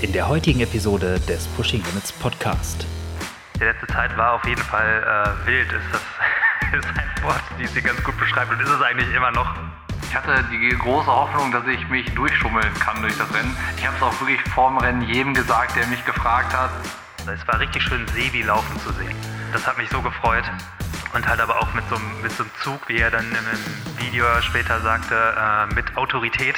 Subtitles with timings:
[0.00, 2.86] in der heutigen Episode des Pushing Limits Podcast.
[3.56, 6.02] Die letzte Zeit war auf jeden Fall äh, wild, ist das
[6.78, 9.54] ist ein Wort, die sie ganz gut beschreibt und ist es eigentlich immer noch.
[10.02, 13.56] Ich hatte die große Hoffnung, dass ich mich durchschummeln kann durch das Rennen.
[13.76, 16.70] Ich habe es auch wirklich vorm Rennen jedem gesagt, der mich gefragt hat.
[17.26, 19.14] Es war richtig schön, Sebi laufen zu sehen.
[19.52, 20.44] Das hat mich so gefreut.
[21.12, 24.06] Und halt aber auch mit so, einem, mit so einem Zug, wie er dann im
[24.06, 26.56] Video später sagte, äh, mit Autorität.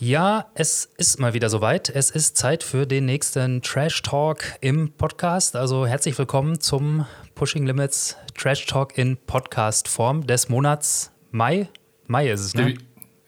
[0.00, 1.88] Ja, es ist mal wieder soweit.
[1.88, 5.54] Es ist Zeit für den nächsten Trash Talk im Podcast.
[5.54, 11.68] Also herzlich willkommen zum Pushing Limits Trash Talk in Podcast-Form des Monats Mai.
[12.08, 12.74] Mai ist es, ne?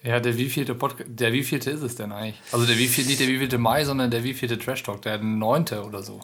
[0.02, 2.40] Der, ja, der wievielte, Podcast, der wievielte ist es denn eigentlich?
[2.50, 6.02] Also der wievielte, nicht der wievielte Mai, sondern der wievielte Trash Talk, der neunte oder
[6.02, 6.18] so.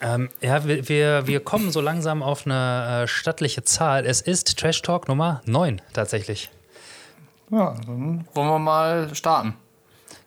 [0.00, 4.06] Ähm, ja, wir, wir, wir kommen so langsam auf eine äh, stattliche Zahl.
[4.06, 6.48] Es ist Trash Talk Nummer 9 tatsächlich.
[7.50, 9.54] Ja, dann wollen wir mal starten.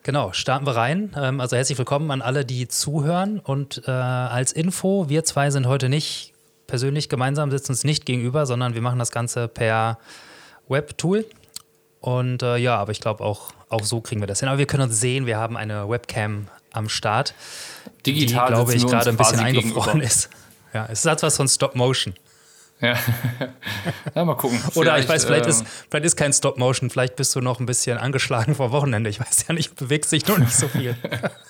[0.02, 1.14] Genau, starten wir rein.
[1.16, 3.38] Ähm, also herzlich willkommen an alle, die zuhören.
[3.38, 6.32] Und äh, als Info, wir zwei sind heute nicht
[6.66, 9.98] persönlich gemeinsam, sitzen uns nicht gegenüber, sondern wir machen das Ganze per
[10.68, 11.24] Web-Tool.
[12.00, 14.48] Und äh, ja, aber ich glaube auch, auch so kriegen wir das hin.
[14.48, 17.34] Aber wir können uns sehen, wir haben eine Webcam am Start.
[18.04, 20.04] Digital, die, glaube ich, gerade ein bisschen eingefroren gegenüber.
[20.04, 20.30] ist.
[20.74, 22.14] Ja, es hat was von Stop Motion.
[22.82, 22.98] Ja.
[24.14, 24.60] ja, mal gucken.
[24.74, 27.66] Oder ich weiß, vielleicht, äh, ist, vielleicht ist kein Stop-Motion, vielleicht bist du noch ein
[27.66, 29.08] bisschen angeschlagen vor Wochenende.
[29.08, 30.96] Ich weiß ja nicht, bewegst dich noch nicht so viel.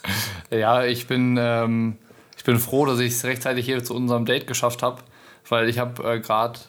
[0.50, 1.96] ja, ich bin, ähm,
[2.36, 5.00] ich bin froh, dass ich es rechtzeitig hier zu unserem Date geschafft habe,
[5.48, 6.60] weil ich habe äh, gerade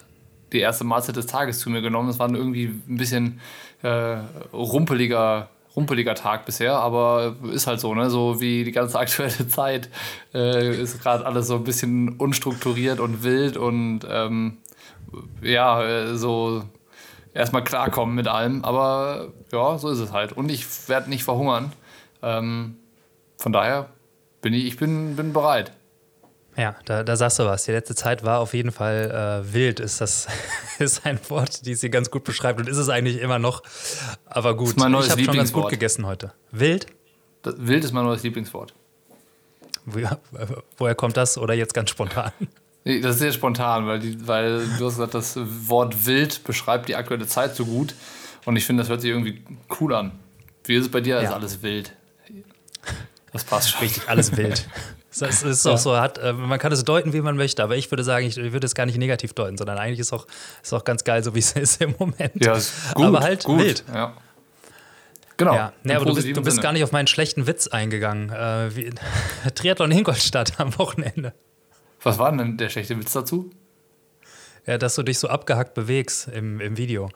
[0.52, 2.08] die erste Mahlzeit des Tages zu mir genommen.
[2.08, 3.40] Es war irgendwie ein bisschen
[3.82, 4.16] äh,
[4.52, 8.10] rumpeliger rumpeliger Tag bisher, aber ist halt so, ne?
[8.10, 9.88] So wie die ganze aktuelle Zeit
[10.32, 14.58] äh, ist gerade alles so ein bisschen unstrukturiert und wild und ähm,
[15.42, 16.64] ja, äh, so
[17.34, 18.64] erstmal klarkommen mit allem.
[18.64, 20.32] Aber ja, so ist es halt.
[20.32, 21.72] Und ich werde nicht verhungern.
[22.22, 22.76] Ähm,
[23.36, 23.90] von daher
[24.40, 25.72] bin ich, ich bin, bin bereit.
[26.56, 27.64] Ja, da, da sagst du was.
[27.64, 30.28] Die letzte Zeit war auf jeden Fall äh, wild, ist das
[30.78, 33.62] ist ein Wort, die sie ganz gut beschreibt und ist es eigentlich immer noch.
[34.26, 36.32] Aber gut, ich habe schon ganz gut gegessen heute.
[36.52, 36.86] Wild?
[37.42, 38.74] Das, wild ist mein neues Lieblingswort.
[39.84, 40.18] Woher,
[40.78, 42.32] woher kommt das oder jetzt ganz spontan?
[42.86, 46.86] Nee, das ist sehr spontan, weil, die, weil du hast gesagt, das Wort wild beschreibt
[46.86, 47.94] die aktuelle Zeit so gut
[48.44, 49.42] und ich finde, das hört sich irgendwie
[49.80, 50.12] cool an.
[50.64, 51.14] Wie ist es bei dir?
[51.14, 51.22] Ja.
[51.22, 51.94] Ist alles wild.
[53.32, 53.80] Das passt schon.
[53.80, 54.68] Richtig, alles wild.
[55.20, 57.90] Es ist auch so, hat, äh, man kann es deuten, wie man möchte, aber ich
[57.90, 60.26] würde sagen, ich würde es gar nicht negativ deuten, sondern eigentlich ist auch,
[60.62, 62.44] ist auch ganz geil, so wie es ist im Moment.
[62.44, 62.58] Ja,
[62.94, 63.60] gut, aber halt gut.
[63.60, 63.84] wild.
[63.92, 64.14] Ja.
[65.36, 65.54] Genau.
[65.54, 68.30] Ja, nee, aber du bist, du bist gar nicht auf meinen schlechten Witz eingegangen.
[68.30, 68.90] Äh, wie,
[69.54, 71.32] Triathlon Ingolstadt am Wochenende.
[72.02, 73.50] Was war denn der schlechte Witz dazu?
[74.66, 77.10] Ja, dass du dich so abgehackt bewegst im, im Video.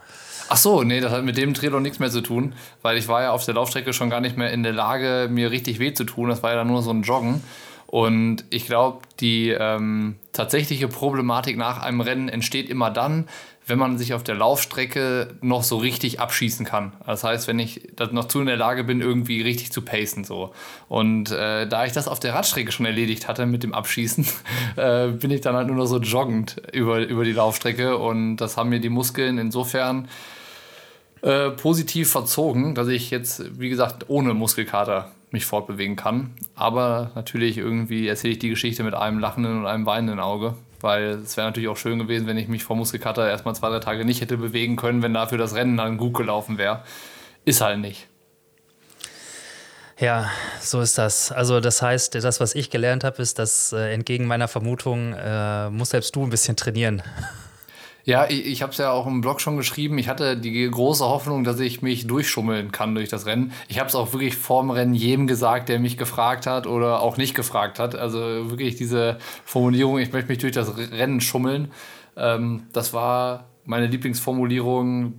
[0.48, 3.22] Ach so, nee, das hat mit dem Triathlon nichts mehr zu tun, weil ich war
[3.22, 6.04] ja auf der Laufstrecke schon gar nicht mehr in der Lage, mir richtig weh zu
[6.04, 6.28] tun.
[6.28, 7.42] Das war ja dann nur so ein Joggen.
[7.90, 13.26] Und ich glaube, die ähm, tatsächliche Problematik nach einem Rennen entsteht immer dann,
[13.66, 16.92] wenn man sich auf der Laufstrecke noch so richtig abschießen kann.
[17.06, 20.24] Das heißt, wenn ich noch zu in der Lage bin, irgendwie richtig zu pacen.
[20.24, 20.52] So.
[20.88, 24.26] Und äh, da ich das auf der Radstrecke schon erledigt hatte mit dem Abschießen,
[24.76, 27.96] äh, bin ich dann halt nur noch so joggend über, über die Laufstrecke.
[27.96, 30.08] Und das haben mir die Muskeln insofern
[31.22, 36.34] äh, positiv verzogen, dass ich jetzt, wie gesagt, ohne Muskelkater mich fortbewegen kann.
[36.54, 40.54] Aber natürlich irgendwie erzähle ich die Geschichte mit einem lachenden und einem weinenden Auge.
[40.80, 43.80] Weil es wäre natürlich auch schön gewesen, wenn ich mich vor Muskelkater erstmal zwei, drei
[43.80, 46.84] Tage nicht hätte bewegen können, wenn dafür das Rennen dann gut gelaufen wäre.
[47.44, 48.06] Ist halt nicht.
[49.98, 50.30] Ja,
[50.60, 51.32] so ist das.
[51.32, 55.70] Also das heißt, das, was ich gelernt habe, ist, dass äh, entgegen meiner Vermutung äh,
[55.70, 57.02] musst selbst du ein bisschen trainieren.
[58.08, 59.98] Ja, ich, ich habe es ja auch im Blog schon geschrieben.
[59.98, 63.52] Ich hatte die große Hoffnung, dass ich mich durchschummeln kann durch das Rennen.
[63.68, 67.18] Ich habe es auch wirklich vorm Rennen jedem gesagt, der mich gefragt hat oder auch
[67.18, 67.94] nicht gefragt hat.
[67.94, 71.70] Also wirklich diese Formulierung, ich möchte mich durch das Rennen schummeln.
[72.16, 75.12] Ähm, das war meine Lieblingsformulierung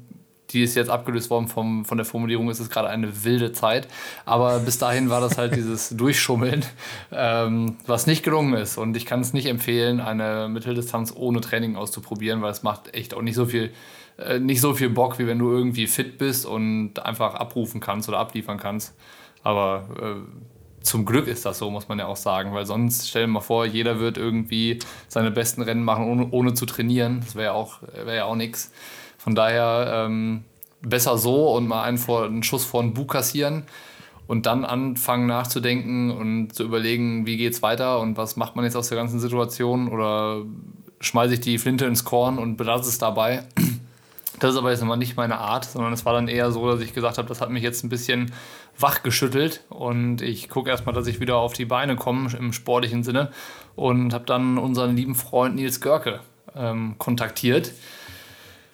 [0.51, 3.87] die ist jetzt abgelöst worden vom, von der Formulierung, es ist gerade eine wilde Zeit.
[4.25, 6.65] Aber bis dahin war das halt dieses Durchschummeln,
[7.11, 8.77] ähm, was nicht gelungen ist.
[8.77, 13.13] Und ich kann es nicht empfehlen, eine Mitteldistanz ohne Training auszuprobieren, weil es macht echt
[13.13, 13.71] auch nicht so viel,
[14.17, 18.09] äh, nicht so viel Bock, wie wenn du irgendwie fit bist und einfach abrufen kannst
[18.09, 18.95] oder abliefern kannst.
[19.43, 20.49] Aber äh,
[20.81, 23.41] zum Glück ist das so, muss man ja auch sagen, weil sonst stell dir mal
[23.41, 27.21] vor, jeder wird irgendwie seine besten Rennen machen, ohne, ohne zu trainieren.
[27.21, 28.71] Das wäre ja auch, wär ja auch nichts.
[29.29, 30.43] Von daher ähm,
[30.81, 33.61] besser so und mal einen, vor, einen Schuss vor den Bug kassieren
[34.25, 38.65] und dann anfangen nachzudenken und zu überlegen, wie geht es weiter und was macht man
[38.65, 40.41] jetzt aus der ganzen Situation oder
[40.99, 43.43] schmeiße ich die Flinte ins Korn und belasse es dabei.
[44.39, 46.81] Das ist aber jetzt immer nicht meine Art, sondern es war dann eher so, dass
[46.81, 48.31] ich gesagt habe, das hat mich jetzt ein bisschen
[48.79, 53.31] wachgeschüttelt und ich gucke erstmal, dass ich wieder auf die Beine komme im sportlichen Sinne
[53.75, 56.21] und habe dann unseren lieben Freund Nils Görke
[56.55, 57.73] ähm, kontaktiert.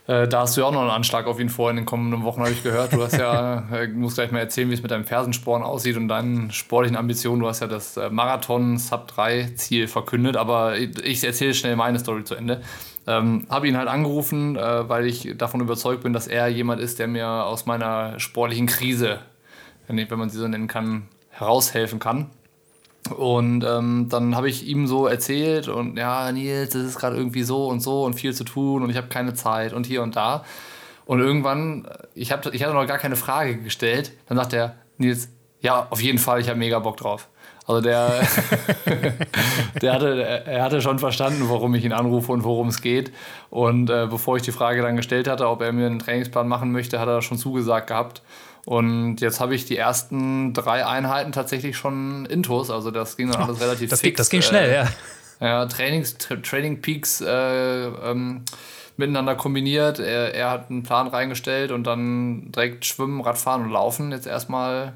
[0.07, 2.24] Äh, da hast du ja auch noch einen Anschlag auf ihn vor in den kommenden
[2.24, 2.94] Wochen, habe ich gehört.
[2.94, 6.07] Du hast ja, äh, musst gleich mal erzählen, wie es mit deinem Fersensporn aussieht und
[6.07, 7.42] deinen sportlichen Ambitionen.
[7.42, 11.98] Du hast ja das äh, Marathon Sub 3 Ziel verkündet, aber ich erzähle schnell meine
[11.98, 12.62] Story zu Ende.
[13.07, 17.00] Ähm, habe ihn halt angerufen, äh, weil ich davon überzeugt bin, dass er jemand ist,
[17.00, 19.19] der mir aus meiner sportlichen Krise,
[19.88, 22.30] wenn man sie so nennen kann, heraushelfen kann.
[23.10, 27.44] Und ähm, dann habe ich ihm so erzählt und ja, Nils, das ist gerade irgendwie
[27.44, 30.16] so und so und viel zu tun und ich habe keine Zeit und hier und
[30.16, 30.44] da.
[31.06, 35.30] Und irgendwann, ich, hab, ich hatte noch gar keine Frage gestellt, dann sagt er, Nils,
[35.62, 37.28] ja, auf jeden Fall, ich habe mega Bock drauf.
[37.68, 38.12] Also der,
[39.81, 43.12] der hatte, er hatte schon verstanden, warum ich ihn anrufe und worum es geht.
[43.50, 46.72] Und äh, bevor ich die Frage dann gestellt hatte, ob er mir einen Trainingsplan machen
[46.72, 48.22] möchte, hat er schon zugesagt gehabt.
[48.65, 52.71] Und jetzt habe ich die ersten drei Einheiten tatsächlich schon Intos.
[52.71, 54.09] Also das ging dann alles oh, relativ das fix.
[54.09, 54.88] Ging, das ging schnell, äh, ja.
[55.39, 58.44] Ja, Trainings, Tra Training Peaks äh, ähm,
[58.97, 60.00] miteinander kombiniert.
[60.00, 64.12] Er, er, hat einen Plan reingestellt und dann direkt Schwimmen, Radfahren und Laufen.
[64.12, 64.94] Jetzt erstmal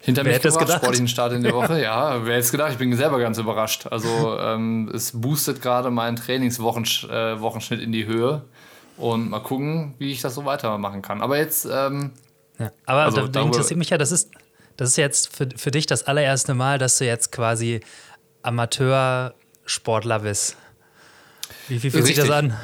[0.00, 0.78] hinter wer mich gebracht, gedacht?
[0.78, 1.80] sportlichen Start in der Woche.
[1.80, 2.72] ja, wer hätte es gedacht?
[2.72, 3.86] Ich bin selber ganz überrascht.
[3.90, 8.42] Also ähm, es boostet gerade meinen Trainingswochenschnitt äh, in die Höhe.
[8.96, 11.22] Und mal gucken, wie ich das so weitermachen kann.
[11.22, 12.10] Aber jetzt ähm,
[12.58, 14.30] ja, aber also, da, interessiert mich ja, das ist,
[14.76, 17.80] das ist jetzt für, für dich das allererste Mal, dass du jetzt quasi
[18.42, 20.56] Amateursportler bist.
[21.68, 22.56] Wie, wie fühlt sich das an?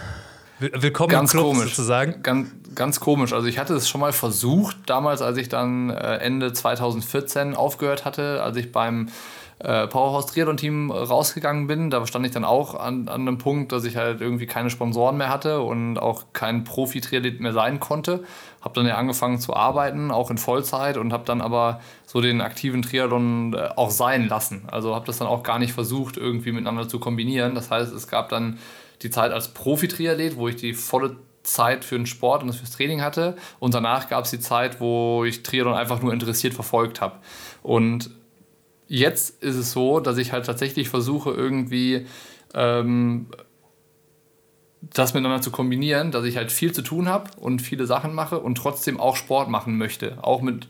[0.60, 1.70] Willkommen ganz im Club komisch.
[1.70, 2.22] sozusagen.
[2.22, 3.32] Ganz, ganz komisch.
[3.32, 8.04] Also ich hatte es schon mal versucht, damals, als ich dann äh, Ende 2014 aufgehört
[8.04, 9.08] hatte, als ich beim
[9.64, 11.90] äh, Powerhouse Triathlon Team rausgegangen bin.
[11.90, 15.16] Da stand ich dann auch an, an einem Punkt, dass ich halt irgendwie keine Sponsoren
[15.16, 18.24] mehr hatte und auch kein Profi-Triathlet mehr sein konnte.
[18.60, 22.40] Habe dann ja angefangen zu arbeiten, auch in Vollzeit und habe dann aber so den
[22.40, 24.64] aktiven Triathlon äh, auch sein lassen.
[24.70, 27.54] Also habe das dann auch gar nicht versucht, irgendwie miteinander zu kombinieren.
[27.54, 28.58] Das heißt, es gab dann
[29.02, 33.02] die Zeit als Profi-Triathlet, wo ich die volle Zeit für den Sport und fürs Training
[33.02, 33.36] hatte.
[33.60, 37.16] Und danach gab es die Zeit, wo ich Triathlon einfach nur interessiert verfolgt habe.
[37.62, 38.10] Und
[38.88, 42.06] jetzt ist es so, dass ich halt tatsächlich versuche, irgendwie
[42.54, 43.26] ähm,
[44.92, 48.38] das miteinander zu kombinieren, dass ich halt viel zu tun habe und viele Sachen mache
[48.38, 50.18] und trotzdem auch Sport machen möchte.
[50.22, 50.68] Auch mit,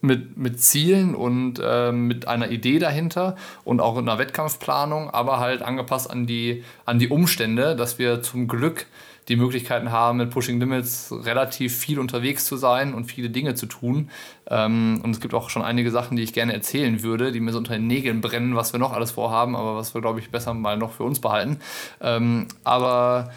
[0.00, 5.40] mit, mit Zielen und äh, mit einer Idee dahinter und auch in einer Wettkampfplanung, aber
[5.40, 8.86] halt angepasst an die, an die Umstände, dass wir zum Glück
[9.28, 13.66] die Möglichkeiten haben, mit Pushing Limits relativ viel unterwegs zu sein und viele Dinge zu
[13.66, 14.10] tun.
[14.48, 17.52] Ähm, und es gibt auch schon einige Sachen, die ich gerne erzählen würde, die mir
[17.52, 20.30] so unter den Nägeln brennen, was wir noch alles vorhaben, aber was wir, glaube ich,
[20.30, 21.58] besser mal noch für uns behalten.
[22.00, 23.30] Ähm, aber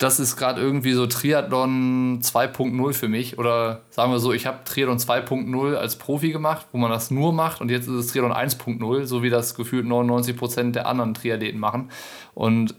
[0.00, 3.38] das ist gerade irgendwie so Triathlon 2.0 für mich.
[3.38, 7.34] Oder sagen wir so, ich habe Triathlon 2.0 als Profi gemacht, wo man das nur
[7.34, 7.60] macht.
[7.60, 11.60] Und jetzt ist es Triathlon 1.0, so wie das gefühlt 99 Prozent der anderen Triathleten
[11.60, 11.90] machen.
[12.32, 12.74] Und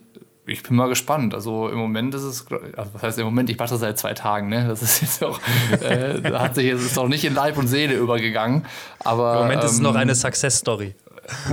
[0.52, 1.34] ich bin mal gespannt.
[1.34, 4.14] Also im Moment ist es, also was heißt im Moment, ich mache das seit zwei
[4.14, 4.68] Tagen, ne?
[4.68, 5.40] Das ist jetzt auch,
[5.82, 8.66] äh, hat sich jetzt auch nicht in Leib und Seele übergegangen.
[9.00, 10.96] Aber, Im Moment ähm, ist es noch eine Success-Story.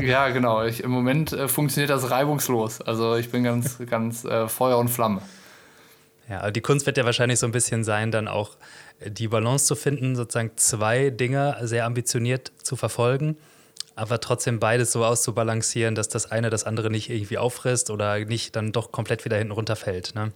[0.02, 0.64] Ja, genau.
[0.64, 2.80] Ich, Im Moment äh, funktioniert das reibungslos.
[2.80, 5.22] Also ich bin ganz, ganz äh, Feuer und Flamme.
[6.28, 8.56] Ja, die Kunst wird ja wahrscheinlich so ein bisschen sein, dann auch
[9.06, 13.36] die Balance zu finden, sozusagen zwei Dinge sehr ambitioniert zu verfolgen
[13.98, 18.54] aber trotzdem beides so auszubalancieren, dass das eine das andere nicht irgendwie auffrisst oder nicht
[18.56, 20.14] dann doch komplett wieder hinten runterfällt.
[20.14, 20.32] Ne?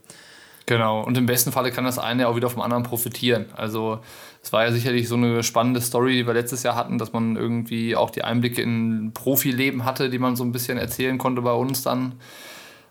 [0.65, 3.45] Genau, und im besten Falle kann das eine auch wieder vom anderen profitieren.
[3.55, 3.99] Also
[4.41, 7.35] es war ja sicherlich so eine spannende Story, die wir letztes Jahr hatten, dass man
[7.35, 11.53] irgendwie auch die Einblicke in Profileben hatte, die man so ein bisschen erzählen konnte bei
[11.53, 12.13] uns dann.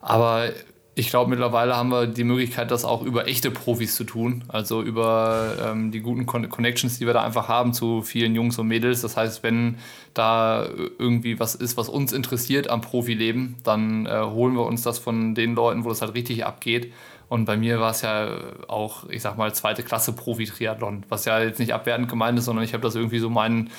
[0.01, 0.51] Aber
[0.95, 4.45] ich glaube, mittlerweile haben wir die Möglichkeit, das auch über echte Profis zu tun.
[4.49, 8.59] Also über ähm, die guten Con Connections, die wir da einfach haben zu vielen Jungs
[8.59, 9.01] und Mädels.
[9.01, 9.79] Das heißt, wenn
[10.13, 10.67] da
[10.99, 15.35] irgendwie was ist, was uns interessiert am Profileben, dann äh, holen wir uns das von
[15.35, 16.93] den Leuten, wo das halt richtig abgeht.
[17.31, 18.29] Und bei mir war es ja
[18.69, 22.67] auch, ich sag mal, zweite Klasse Profi-Triathlon, was ja jetzt nicht abwertend gemeint ist, sondern
[22.67, 23.71] ich habe das irgendwie so meinen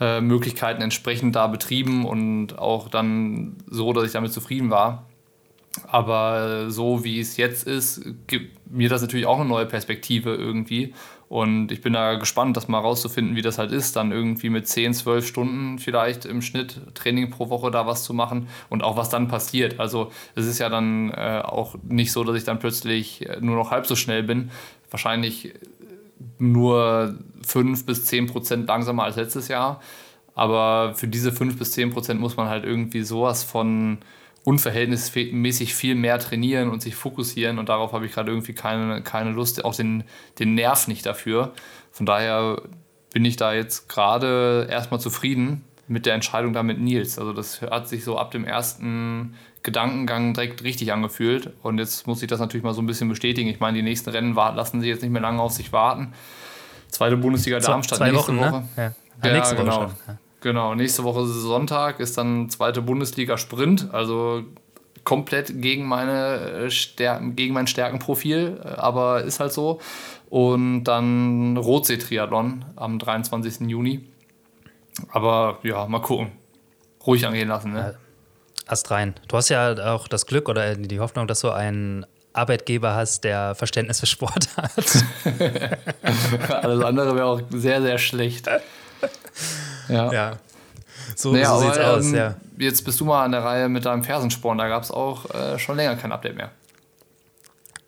[0.00, 5.07] äh, Möglichkeiten entsprechend da betrieben und auch dann so, dass ich damit zufrieden war.
[5.86, 10.94] Aber so wie es jetzt ist, gibt mir das natürlich auch eine neue Perspektive irgendwie.
[11.28, 14.66] Und ich bin da gespannt, das mal rauszufinden, wie das halt ist, dann irgendwie mit
[14.66, 18.96] 10, 12 Stunden vielleicht im Schnitt Training pro Woche da was zu machen und auch
[18.96, 19.78] was dann passiert.
[19.78, 23.70] Also es ist ja dann äh, auch nicht so, dass ich dann plötzlich nur noch
[23.70, 24.50] halb so schnell bin.
[24.90, 25.52] Wahrscheinlich
[26.38, 29.80] nur 5 bis 10 Prozent langsamer als letztes Jahr.
[30.34, 33.98] Aber für diese 5 bis 10 Prozent muss man halt irgendwie sowas von
[34.48, 39.30] unverhältnismäßig viel mehr trainieren und sich fokussieren und darauf habe ich gerade irgendwie keine, keine
[39.30, 40.04] Lust, auch den,
[40.38, 41.52] den Nerv nicht dafür.
[41.92, 42.62] Von daher
[43.12, 47.18] bin ich da jetzt gerade erstmal zufrieden mit der Entscheidung da mit Nils.
[47.18, 52.22] Also das hat sich so ab dem ersten Gedankengang direkt richtig angefühlt und jetzt muss
[52.22, 53.50] ich das natürlich mal so ein bisschen bestätigen.
[53.50, 56.14] Ich meine, die nächsten Rennen lassen sich jetzt nicht mehr lange auf sich warten.
[56.88, 58.50] Zweite Bundesliga Darmstadt Zwei nächste Wochen, Woche.
[58.50, 58.68] Ne?
[58.78, 59.28] Ja.
[59.28, 59.80] Ja, nächste Woche genau.
[59.82, 59.92] schon.
[60.06, 60.18] Ja.
[60.40, 64.44] Genau, nächste Woche Sonntag ist dann zweite Bundesliga Sprint, also
[65.08, 69.80] komplett gegen meine äh, Stärken, gegen mein Stärkenprofil, äh, aber ist halt so.
[70.28, 73.68] Und dann Rotsee-Triathlon am 23.
[73.68, 74.06] Juni.
[75.10, 76.32] Aber ja, mal gucken.
[77.06, 77.96] Ruhig angehen lassen, ne?
[78.66, 79.14] Ast rein.
[79.28, 82.04] Du hast ja auch das Glück oder die Hoffnung, dass du einen
[82.34, 85.04] Arbeitgeber hast, der Verständnis für Sport hat.
[86.64, 88.46] Alles andere wäre auch sehr, sehr schlecht.
[89.88, 90.12] Ja.
[90.12, 90.32] ja.
[91.16, 92.34] So, Naja, so aber, sieht's aus, ähm, ja.
[92.58, 94.58] Jetzt bist du mal an der Reihe mit deinem Fersensporn.
[94.58, 96.50] Da gab es auch äh, schon länger kein Update mehr.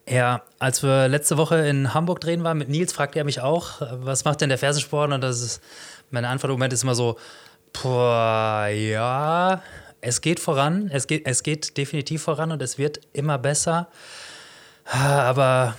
[0.08, 3.80] Ja, als wir letzte Woche in Hamburg drehen waren mit Nils, fragte er mich auch,
[4.04, 5.12] was macht denn der Fersensport?
[5.12, 5.62] Und das ist,
[6.10, 7.16] meine Antwort im Moment ist immer so,
[7.72, 9.62] boah, ja,
[10.00, 13.88] es geht voran, es geht, es geht definitiv voran und es wird immer besser.
[14.84, 15.76] Aber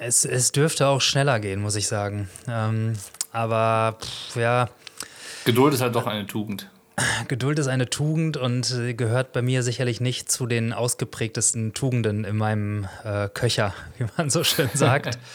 [0.00, 2.28] es, es dürfte auch schneller gehen, muss ich sagen.
[2.48, 2.94] Ähm,
[3.30, 4.68] aber pff, ja,
[5.44, 6.70] Geduld ist halt doch eine Tugend.
[7.26, 12.24] Geduld ist eine Tugend und äh, gehört bei mir sicherlich nicht zu den ausgeprägtesten Tugenden
[12.24, 15.18] in meinem äh, Köcher, wie man so schön sagt.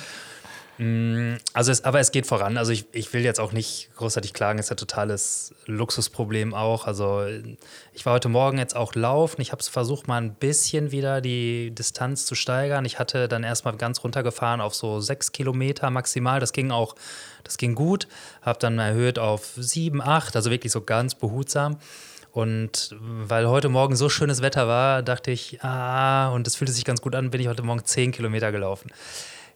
[0.79, 2.57] Mm, also es, aber es geht voran.
[2.57, 6.85] Also ich, ich will jetzt auch nicht großartig klagen, es ist ein totales Luxusproblem auch.
[6.85, 7.25] Also
[7.93, 9.41] ich war heute Morgen jetzt auch laufen.
[9.41, 12.85] Ich habe es versucht, mal ein bisschen wieder die Distanz zu steigern.
[12.85, 16.39] Ich hatte dann erstmal ganz runtergefahren auf so sechs Kilometer maximal.
[16.39, 16.93] Das ging auch,
[17.47, 18.07] das ging gut.
[18.41, 21.77] Habe dann erhöht auf sieben, acht, also wirklich so ganz behutsam.
[22.31, 26.85] Und weil heute Morgen so schönes Wetter war, dachte ich, ah, und es fühlte sich
[26.85, 28.91] ganz gut an, bin ich heute Morgen zehn Kilometer gelaufen.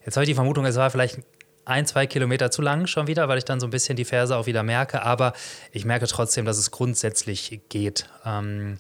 [0.03, 1.19] Jetzt habe ich die Vermutung, es war vielleicht
[1.65, 4.35] ein, zwei Kilometer zu lang schon wieder, weil ich dann so ein bisschen die Ferse
[4.35, 5.03] auch wieder merke.
[5.03, 5.33] Aber
[5.71, 8.09] ich merke trotzdem, dass es grundsätzlich geht.
[8.25, 8.79] Ähm,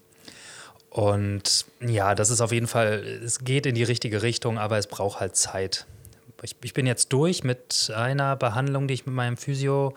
[0.89, 4.87] und ja, das ist auf jeden Fall, es geht in die richtige Richtung, aber es
[4.87, 5.85] braucht halt Zeit.
[6.43, 9.93] Ich, ich bin jetzt durch mit einer Behandlung, die ich mit meinem Physio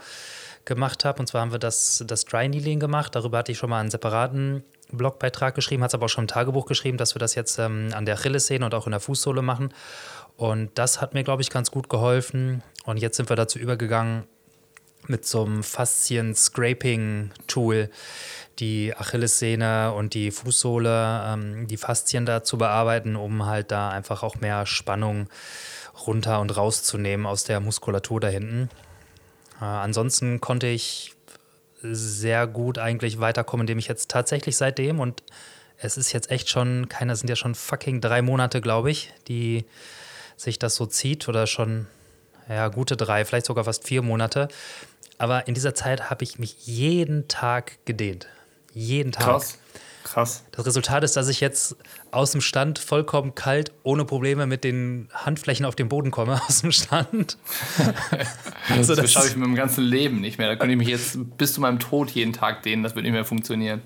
[0.65, 1.21] gemacht habe.
[1.21, 3.15] Und zwar haben wir das, das Dry Needling gemacht.
[3.15, 6.29] Darüber hatte ich schon mal einen separaten Blogbeitrag geschrieben, hat es aber auch schon im
[6.29, 9.43] Tagebuch geschrieben, dass wir das jetzt ähm, an der Achillessehne und auch in der Fußsohle
[9.43, 9.75] machen.
[10.37, 12.63] Und das hat mir, glaube ich, ganz gut geholfen.
[12.85, 14.25] Und jetzt sind wir dazu übergegangen,
[15.07, 17.91] mit so einem Faszien-Scraping-Tool
[18.59, 24.23] die Achillessehne und die Fußsohle, ähm, die Faszien da zu bearbeiten, um halt da einfach
[24.23, 25.29] auch mehr Spannung
[26.07, 28.69] runter und rauszunehmen aus der Muskulatur da hinten.
[29.61, 31.15] Äh, ansonsten konnte ich
[31.83, 35.23] sehr gut eigentlich weiterkommen, indem ich jetzt tatsächlich seitdem und
[35.77, 39.65] es ist jetzt echt schon, keine sind ja schon fucking drei Monate, glaube ich, die
[40.37, 41.87] sich das so zieht oder schon,
[42.49, 44.49] ja, gute drei, vielleicht sogar fast vier Monate.
[45.19, 48.29] Aber in dieser Zeit habe ich mich jeden Tag gedehnt.
[48.73, 49.25] Jeden Tag.
[49.25, 49.59] Krass.
[50.05, 50.45] Krass.
[50.53, 51.77] Das Resultat ist, dass ich jetzt
[52.11, 56.61] aus dem Stand vollkommen kalt, ohne Probleme mit den Handflächen auf den Boden komme, aus
[56.61, 57.39] dem Stand.
[58.69, 60.49] also das schaffe ich mit meinem ganzen Leben nicht mehr.
[60.49, 62.83] Da könnte ich mich jetzt bis zu meinem Tod jeden Tag dehnen.
[62.83, 63.81] Das wird nicht mehr funktionieren.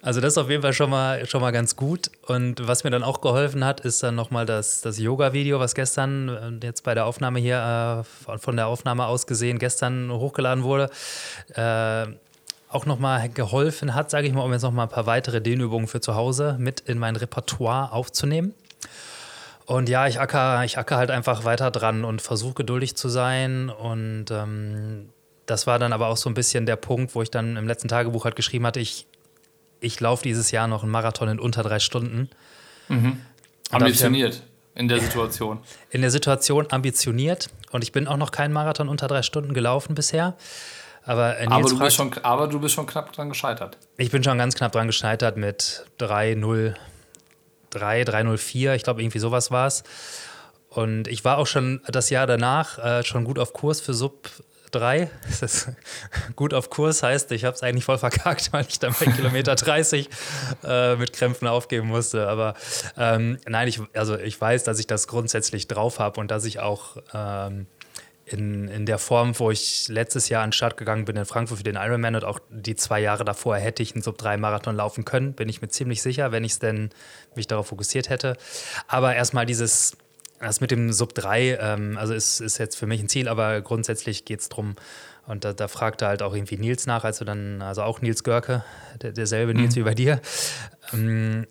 [0.00, 2.12] Also das ist auf jeden Fall schon mal, schon mal ganz gut.
[2.26, 6.60] Und was mir dann auch geholfen hat, ist dann nochmal das, das Yoga-Video, was gestern,
[6.62, 10.90] jetzt bei der Aufnahme hier, äh, von der Aufnahme aus gesehen, gestern hochgeladen wurde.
[11.54, 12.14] Äh,
[12.68, 16.00] auch nochmal geholfen hat, sage ich mal, um jetzt nochmal ein paar weitere Dehnübungen für
[16.00, 18.54] zu Hause mit in mein Repertoire aufzunehmen.
[19.66, 23.68] Und ja, ich acker, ich acker halt einfach weiter dran und versuche geduldig zu sein.
[23.68, 25.08] Und ähm,
[25.46, 27.88] das war dann aber auch so ein bisschen der Punkt, wo ich dann im letzten
[27.88, 29.06] Tagebuch halt geschrieben hatte, ich,
[29.80, 32.30] ich laufe dieses Jahr noch einen Marathon in unter drei Stunden.
[32.88, 33.20] Mhm.
[33.70, 34.42] Ambitioniert
[34.76, 35.58] in der Situation.
[35.90, 37.48] In der Situation ambitioniert.
[37.72, 40.36] Und ich bin auch noch keinen Marathon unter drei Stunden gelaufen bisher.
[41.06, 43.78] Aber, aber, du bist schon, aber du bist schon knapp dran gescheitert.
[43.96, 46.74] Ich bin schon ganz knapp dran gescheitert mit 3-0,
[47.70, 49.84] 3, 3-0-4, ich glaube, irgendwie sowas war es.
[50.68, 54.28] Und ich war auch schon das Jahr danach äh, schon gut auf Kurs für Sub
[54.72, 55.10] 3.
[55.28, 55.68] Das ist
[56.36, 59.54] gut auf Kurs heißt, ich habe es eigentlich voll verkackt, weil ich dann bei Kilometer
[59.56, 60.08] 30
[60.64, 62.28] äh, mit Krämpfen aufgeben musste.
[62.28, 62.54] Aber
[62.96, 66.58] ähm, nein, ich, also ich weiß, dass ich das grundsätzlich drauf habe und dass ich
[66.58, 67.66] auch ähm,
[68.26, 71.58] in, in der Form, wo ich letztes Jahr an den Start gegangen bin in Frankfurt
[71.58, 75.32] für den Ironman und auch die zwei Jahre davor hätte ich einen Sub-3-Marathon laufen können,
[75.32, 76.90] bin ich mir ziemlich sicher, wenn ich es denn
[77.36, 78.36] mich darauf fokussiert hätte.
[78.88, 79.96] Aber erstmal dieses,
[80.40, 84.24] das mit dem Sub-3, ähm, also ist, ist jetzt für mich ein Ziel, aber grundsätzlich
[84.24, 84.74] geht es darum,
[85.28, 88.64] und da, da, fragte halt auch irgendwie Nils nach, also dann, also auch Nils Görke,
[89.02, 89.80] der, derselbe Nils mhm.
[89.80, 90.20] wie bei dir.
[90.92, 91.46] Ähm,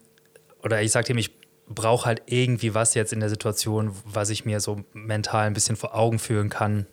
[0.64, 1.32] oder ich sagte ihm, ich
[1.68, 5.76] brauche halt irgendwie was jetzt in der Situation, was ich mir so mental ein bisschen
[5.76, 6.86] vor Augen führen kann,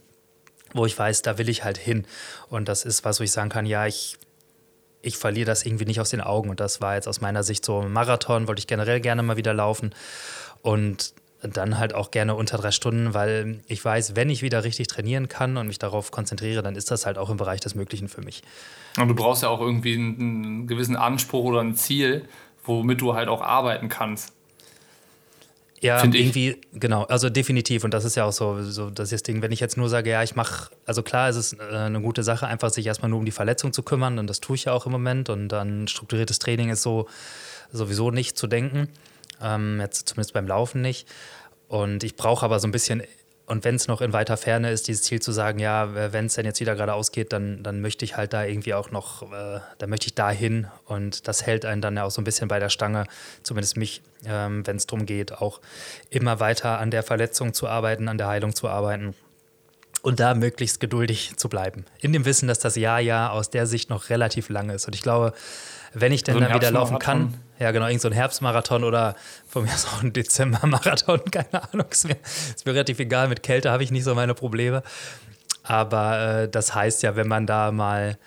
[0.72, 2.06] wo ich weiß, da will ich halt hin.
[2.48, 4.16] Und das ist was, wo ich sagen kann, ja, ich,
[5.02, 6.48] ich verliere das irgendwie nicht aus den Augen.
[6.48, 9.36] Und das war jetzt aus meiner Sicht so ein Marathon, wollte ich generell gerne mal
[9.36, 9.94] wieder laufen.
[10.62, 14.86] Und dann halt auch gerne unter drei Stunden, weil ich weiß, wenn ich wieder richtig
[14.86, 18.08] trainieren kann und mich darauf konzentriere, dann ist das halt auch im Bereich des Möglichen
[18.08, 18.42] für mich.
[18.96, 22.28] Und du brauchst ja auch irgendwie einen, einen gewissen Anspruch oder ein Ziel,
[22.64, 24.32] womit du halt auch arbeiten kannst.
[25.82, 27.82] Ja, irgendwie, genau, also definitiv.
[27.82, 29.88] Und das ist ja auch so, so das ist das Ding, wenn ich jetzt nur
[29.88, 33.10] sage, ja, ich mache, also klar ist es äh, eine gute Sache, einfach sich erstmal
[33.10, 34.20] nur um die Verletzung zu kümmern.
[34.20, 35.28] Und das tue ich ja auch im Moment.
[35.28, 37.08] Und dann strukturiertes Training ist so
[37.72, 38.88] sowieso nicht zu denken.
[39.42, 41.08] Ähm, jetzt zumindest beim Laufen nicht.
[41.66, 43.02] Und ich brauche aber so ein bisschen
[43.52, 46.36] und wenn es noch in weiter Ferne ist, dieses Ziel zu sagen, ja, wenn es
[46.36, 49.60] denn jetzt wieder gerade ausgeht, dann, dann möchte ich halt da irgendwie auch noch, äh,
[49.76, 50.68] dann möchte ich da hin.
[50.86, 53.04] Und das hält einen dann ja auch so ein bisschen bei der Stange,
[53.42, 55.60] zumindest mich, ähm, wenn es darum geht, auch
[56.08, 59.14] immer weiter an der Verletzung zu arbeiten, an der Heilung zu arbeiten.
[60.00, 61.84] Und da möglichst geduldig zu bleiben.
[62.00, 64.86] In dem Wissen, dass das Jahr ja aus der Sicht noch relativ lang ist.
[64.86, 65.34] Und ich glaube,
[65.92, 69.16] wenn ich denn so dann wieder laufen kann, ja genau, irgend so ein Herbstmarathon oder
[69.46, 73.42] von mir aus auch ein Dezembermarathon, keine Ahnung, ist mir, ist mir relativ egal, mit
[73.42, 74.82] Kälte habe ich nicht so meine Probleme.
[75.62, 78.18] Aber äh, das heißt ja, wenn man da mal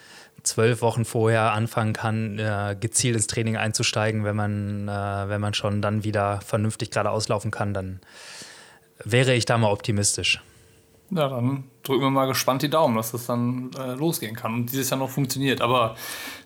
[0.44, 5.54] zwölf Wochen vorher anfangen kann, äh, gezielt ins Training einzusteigen, wenn man, äh, wenn man
[5.54, 8.00] schon dann wieder vernünftig gerade auslaufen kann, dann
[9.04, 10.42] wäre ich da mal optimistisch.
[11.12, 14.72] Ja, dann drücken wir mal gespannt die Daumen, dass das dann äh, losgehen kann und
[14.72, 15.62] dieses Jahr noch funktioniert.
[15.62, 15.96] Aber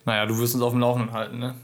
[0.05, 1.55] naja, du wirst uns auf dem Laufenden halten, ne?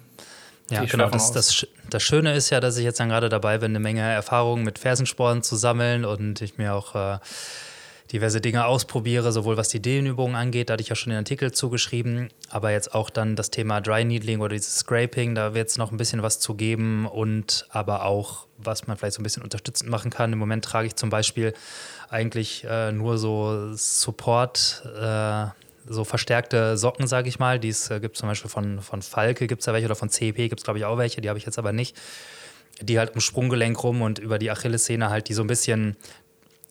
[0.69, 1.09] Ja, genau.
[1.09, 4.01] Das, das, das, Schöne ist ja, dass ich jetzt dann gerade dabei bin, eine Menge
[4.01, 7.19] Erfahrungen mit Fersensporen zu sammeln und ich mir auch äh,
[8.11, 11.51] diverse Dinge ausprobiere, sowohl was die Dehnübungen angeht, da hatte ich ja schon den Artikel
[11.51, 15.77] zugeschrieben, aber jetzt auch dann das Thema Dry Needling oder dieses Scraping, da wird es
[15.77, 19.43] noch ein bisschen was zu geben und aber auch, was man vielleicht so ein bisschen
[19.43, 20.33] unterstützend machen kann.
[20.33, 21.53] Im Moment trage ich zum Beispiel
[22.09, 24.83] eigentlich äh, nur so Support.
[24.99, 25.47] Äh,
[25.87, 27.59] so verstärkte Socken, sage ich mal.
[27.59, 30.09] Die äh, gibt es zum Beispiel von, von Falke, gibt es da welche, oder von
[30.09, 31.95] CEP gibt es, glaube ich, auch welche, die habe ich jetzt aber nicht.
[32.81, 35.95] Die halt im Sprunggelenk rum und über die Achillessehne halt, die so ein bisschen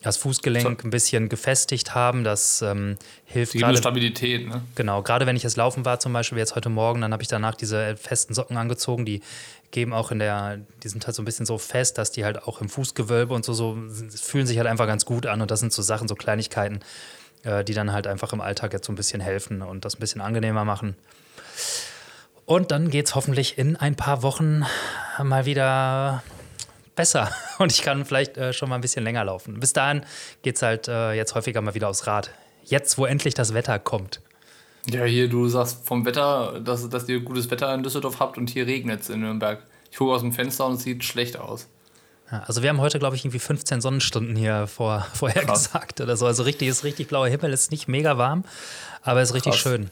[0.05, 2.23] das Fußgelenk ein bisschen gefestigt haben.
[2.23, 3.77] Das ähm, hilft gerade.
[3.77, 4.61] Stabilität, ne?
[4.75, 7.27] Genau, gerade wenn ich jetzt laufen war, zum Beispiel jetzt heute Morgen, dann habe ich
[7.27, 9.05] danach diese festen Socken angezogen.
[9.05, 9.21] Die
[9.71, 12.43] geben auch in der, die sind halt so ein bisschen so fest, dass die halt
[12.43, 13.77] auch im Fußgewölbe und so, so
[14.15, 15.41] fühlen sich halt einfach ganz gut an.
[15.41, 16.81] Und das sind so Sachen, so Kleinigkeiten,
[17.45, 19.99] äh, die dann halt einfach im Alltag jetzt so ein bisschen helfen und das ein
[19.99, 20.95] bisschen angenehmer machen.
[22.45, 24.65] Und dann geht es hoffentlich in ein paar Wochen
[25.21, 26.23] mal wieder
[26.95, 29.59] besser und ich kann vielleicht äh, schon mal ein bisschen länger laufen.
[29.59, 30.03] Bis dahin
[30.41, 32.31] geht es halt äh, jetzt häufiger mal wieder aufs Rad.
[32.63, 34.21] Jetzt, wo endlich das Wetter kommt.
[34.87, 38.49] Ja, hier, du sagst vom Wetter, dass, dass ihr gutes Wetter in Düsseldorf habt und
[38.49, 39.63] hier regnet es in Nürnberg.
[39.91, 41.67] Ich gucke aus dem Fenster und es sieht schlecht aus.
[42.31, 45.65] Ja, also wir haben heute, glaube ich, irgendwie 15 Sonnenstunden hier vor, vorher Krass.
[45.65, 46.25] gesagt oder so.
[46.25, 48.43] Also richtig, ist richtig blauer Himmel, ist nicht mega warm,
[49.01, 49.61] aber ist richtig Krass.
[49.61, 49.91] schön.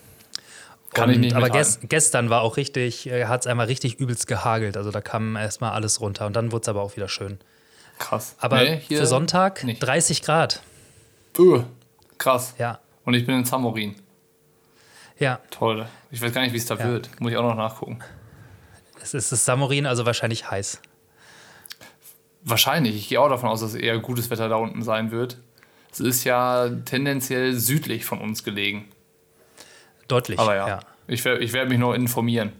[0.94, 4.00] Kann und, ich nicht aber gest, gestern war auch richtig, äh, hat es einmal richtig
[4.00, 4.78] übelst gehagelt.
[4.78, 7.40] Also da kam erstmal alles runter und dann wurde es aber auch wieder schön.
[8.00, 8.36] Krass.
[8.40, 9.80] Aber nee, für Sonntag nicht.
[9.80, 10.62] 30 Grad.
[11.38, 11.64] Uh,
[12.18, 12.54] krass.
[12.60, 12.80] Ja.
[13.06, 13.96] Und ich bin in Samorin.
[15.18, 15.40] Ja.
[15.52, 15.88] Toll.
[16.12, 16.86] Ich weiß gar nicht, wie es da ja.
[16.86, 17.10] wird.
[17.20, 18.00] Muss ich auch noch nachgucken.
[19.02, 20.80] Es ist das Samorin, also wahrscheinlich heiß.
[22.44, 22.96] Wahrscheinlich.
[22.96, 25.38] Ich gehe auch davon aus, dass eher gutes Wetter da unten sein wird.
[25.92, 28.90] Es ist ja tendenziell südlich von uns gelegen.
[30.08, 30.40] Deutlich.
[30.40, 30.80] Aber ja, ja.
[31.08, 32.52] ich werde ich werd mich noch informieren.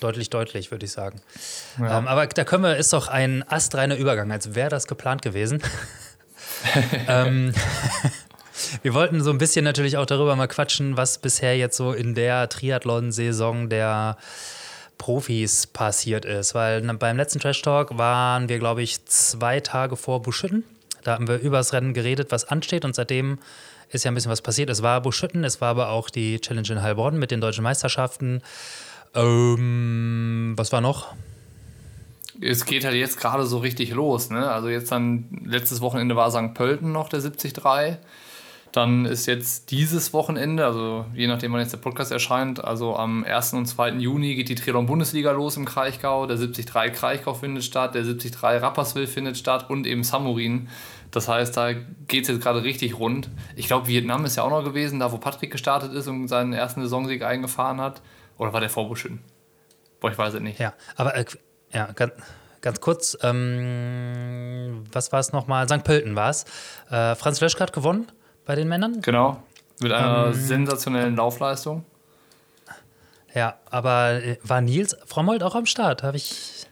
[0.00, 1.20] Deutlich, deutlich, würde ich sagen.
[1.78, 1.98] Ja.
[1.98, 5.62] Ähm, aber da können wir, ist doch ein astreiner Übergang, als wäre das geplant gewesen.
[7.08, 7.54] ähm,
[8.82, 12.14] wir wollten so ein bisschen natürlich auch darüber mal quatschen, was bisher jetzt so in
[12.14, 14.18] der Triathlon-Saison der
[14.98, 16.54] Profis passiert ist.
[16.54, 20.64] Weil beim letzten Trash Talk waren wir, glaube ich, zwei Tage vor Buschütten.
[21.04, 22.84] Da haben wir über das Rennen geredet, was ansteht.
[22.84, 23.38] Und seitdem
[23.90, 24.70] ist ja ein bisschen was passiert.
[24.70, 28.42] Es war Buschütten, es war aber auch die Challenge in Heilbronn mit den deutschen Meisterschaften.
[29.14, 31.14] Ähm, was war noch?
[32.40, 34.30] Es geht halt jetzt gerade so richtig los.
[34.30, 34.50] Ne?
[34.50, 36.54] Also jetzt dann, letztes Wochenende war St.
[36.54, 37.54] Pölten noch der 73.
[38.72, 43.24] Dann ist jetzt dieses Wochenende, also je nachdem, wann jetzt der Podcast erscheint, also am
[43.24, 43.54] 1.
[43.54, 43.92] und 2.
[43.92, 46.26] Juni geht die Triathlon-Bundesliga los im Kraichgau.
[46.26, 50.68] Der 73 Kraichgau findet statt, der 73 Rapperswil findet statt und eben Samurin.
[51.10, 53.30] Das heißt, da geht es jetzt gerade richtig rund.
[53.54, 56.52] Ich glaube, Vietnam ist ja auch noch gewesen, da wo Patrick gestartet ist und seinen
[56.52, 58.02] ersten Saisonsieg eingefahren hat.
[58.36, 59.20] Oder war der Vorbuschütten?
[60.00, 60.58] Boah, ich weiß es nicht.
[60.58, 61.24] Ja, aber äh,
[61.72, 62.12] ja, ganz,
[62.60, 65.66] ganz kurz, ähm, was war es nochmal?
[65.66, 65.84] St.
[65.84, 66.44] Pölten war es.
[66.90, 68.12] Äh, Franz Löschke hat gewonnen
[68.46, 69.02] bei den Männern.
[69.02, 69.42] Genau,
[69.80, 71.84] mit einer ähm, sensationellen Laufleistung.
[73.34, 76.02] Ja, aber äh, war Nils Frommold auch am Start?
[76.02, 76.66] Habe ich.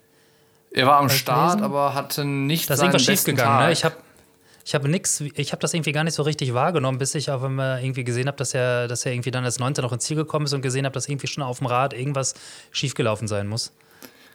[0.71, 3.67] Er war am Start, aber hatte nicht Das ist irgendwas schiefgegangen.
[3.67, 3.73] Ne?
[3.73, 3.97] Ich habe
[4.65, 7.81] ich habe ich habe das irgendwie gar nicht so richtig wahrgenommen, bis ich auch immer
[7.81, 10.47] irgendwie gesehen habe, dass er, dass er irgendwie dann als Neunter noch ins Ziel gekommen
[10.47, 12.35] ist und gesehen habe, dass irgendwie schon auf dem Rad irgendwas
[12.71, 13.73] schiefgelaufen sein muss.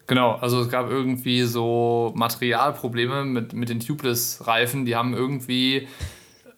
[0.05, 5.87] Genau, also es gab irgendwie so Materialprobleme mit, mit den Tubeless-Reifen, die haben irgendwie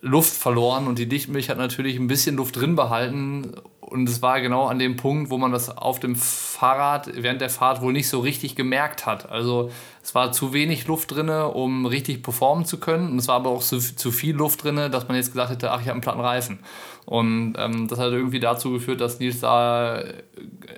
[0.04, 3.54] Luft verloren und die Dichtmilch hat natürlich ein bisschen Luft drin behalten.
[3.80, 7.50] Und es war genau an dem Punkt, wo man das auf dem Fahrrad während der
[7.50, 9.30] Fahrt wohl nicht so richtig gemerkt hat.
[9.30, 9.70] Also
[10.02, 13.12] es war zu wenig Luft drin, um richtig performen zu können.
[13.12, 15.70] Und es war aber auch zu, zu viel Luft drin, dass man jetzt gesagt hätte,
[15.70, 16.58] ach, ich habe einen platten Reifen.
[17.04, 20.02] Und ähm, das hat irgendwie dazu geführt, dass Nils da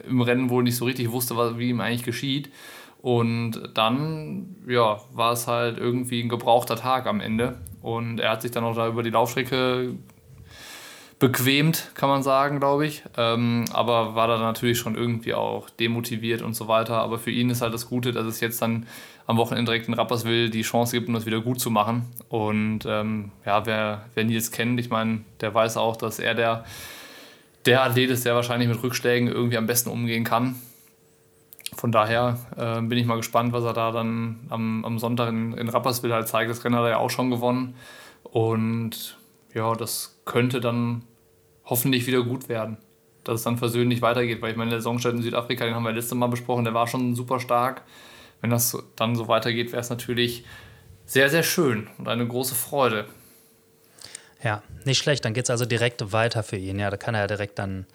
[0.07, 2.51] im Rennen wohl nicht so richtig wusste, was, wie ihm eigentlich geschieht.
[3.01, 7.59] Und dann, ja, war es halt irgendwie ein gebrauchter Tag am Ende.
[7.85, 9.95] Und er hat sich dann auch da über die Laufstrecke
[11.19, 13.03] bequemt, kann man sagen, glaube ich.
[13.19, 16.95] Ähm, aber war da natürlich schon irgendwie auch demotiviert und so weiter.
[17.03, 18.87] Aber für ihn ist halt das Gute, dass es jetzt dann
[19.27, 22.07] am Wochenende direkt in Rapperswil die Chance gibt, um das wieder gut zu machen.
[22.31, 26.65] Und ähm, ja, wer, wer Nils kennt, ich meine, der weiß auch, dass er der,
[27.67, 30.55] der Athlet ist, der wahrscheinlich mit Rückschlägen irgendwie am besten umgehen kann
[31.73, 35.55] von daher äh, bin ich mal gespannt, was er da dann am, am Sonntag in,
[35.55, 36.51] in Rapperswil halt zeigt.
[36.51, 37.75] Das Rennen hat er ja auch schon gewonnen.
[38.23, 39.19] Und
[39.55, 41.05] ja, das könnte dann
[41.65, 42.79] hoffentlich wieder gut werden.
[43.25, 45.93] Dass es dann versöhnlich weitergeht, weil ich meine, der Songstart in Südafrika, den haben wir
[45.93, 47.83] letztes Mal besprochen, der war schon super stark.
[48.41, 50.45] Wenn das dann so weitergeht, wäre es natürlich
[51.07, 53.07] sehr, sehr schön und eine große Freude.
[54.43, 55.25] Ja, nicht schlecht.
[55.25, 56.79] Dann geht es also direkt weiter für ihn.
[56.79, 57.87] Ja, da kann er ja direkt dann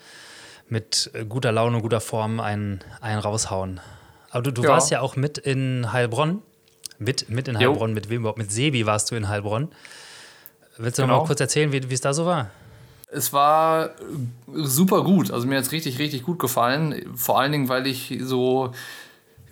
[0.70, 3.80] mit guter Laune, guter Form einen, einen raushauen.
[4.32, 4.70] Aber du, du ja.
[4.70, 6.42] warst ja auch mit in Heilbronn.
[7.00, 7.96] Mit, mit in Heilbronn, jo.
[7.96, 8.38] mit wem überhaupt?
[8.38, 9.70] Mit Sebi warst du in Heilbronn.
[10.78, 11.16] Willst du genau.
[11.16, 12.52] noch mal kurz erzählen, wie es da so war?
[13.12, 13.92] Es war
[14.54, 15.32] super gut.
[15.32, 17.04] Also mir hat es richtig, richtig gut gefallen.
[17.16, 18.72] Vor allen Dingen, weil ich so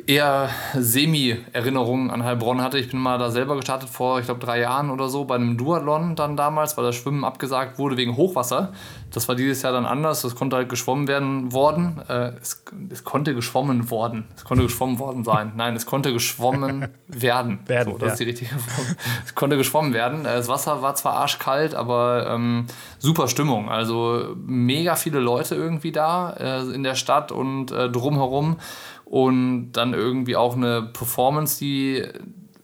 [0.05, 2.77] eher Semi-Erinnerungen an Heilbronn hatte.
[2.77, 5.57] Ich bin mal da selber gestartet vor, ich glaube, drei Jahren oder so bei einem
[5.57, 8.73] Duathlon dann damals, weil das Schwimmen abgesagt wurde wegen Hochwasser.
[9.11, 10.21] Das war dieses Jahr dann anders.
[10.21, 12.01] Das konnte halt geschwommen werden worden.
[12.07, 14.25] Äh, es, es, konnte geschwommen worden.
[14.35, 15.53] Es konnte geschwommen worden sein.
[15.55, 17.59] Nein, es konnte geschwommen werden.
[17.65, 18.13] werden so, das ja.
[18.13, 18.87] ist die richtige Form.
[19.25, 20.21] Es konnte geschwommen werden.
[20.21, 22.67] Äh, das Wasser war zwar arschkalt, aber ähm,
[22.99, 23.69] super Stimmung.
[23.69, 28.57] Also mega viele Leute irgendwie da äh, in der Stadt und äh, drumherum
[29.09, 32.03] und dann irgendwie auch eine Performance, die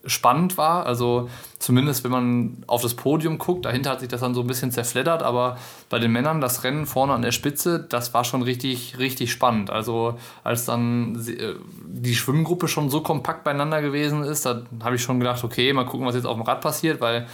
[0.06, 0.86] spannend war.
[0.86, 1.28] Also
[1.58, 4.70] zumindest wenn man auf das Podium guckt, dahinter hat sich das dann so ein bisschen
[4.70, 5.56] zerfleddert, aber
[5.88, 9.70] bei den Männern das Rennen vorne an der Spitze, das war schon richtig, richtig spannend.
[9.70, 11.54] Also als dann äh,
[11.86, 15.86] die Schwimmgruppe schon so kompakt beieinander gewesen ist, da habe ich schon gedacht, okay, mal
[15.86, 17.26] gucken, was jetzt auf dem Rad passiert, weil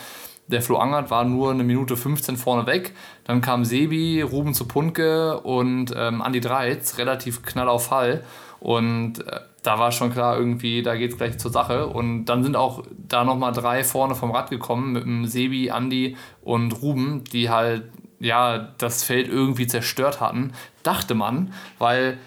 [0.46, 2.92] der Flo Angert war nur eine Minute 15 vorne weg.
[3.24, 8.24] Dann kam Sebi, Ruben zu Punke und ähm, Andi Dreiz, relativ knall auf Fall.
[8.60, 11.86] Und äh, da war schon klar, irgendwie, da geht es gleich zur Sache.
[11.86, 16.16] Und dann sind auch da nochmal drei vorne vom Rad gekommen mit dem Sebi, Andi
[16.42, 17.84] und Ruben, die halt
[18.20, 22.18] ja das Feld irgendwie zerstört hatten, dachte man, weil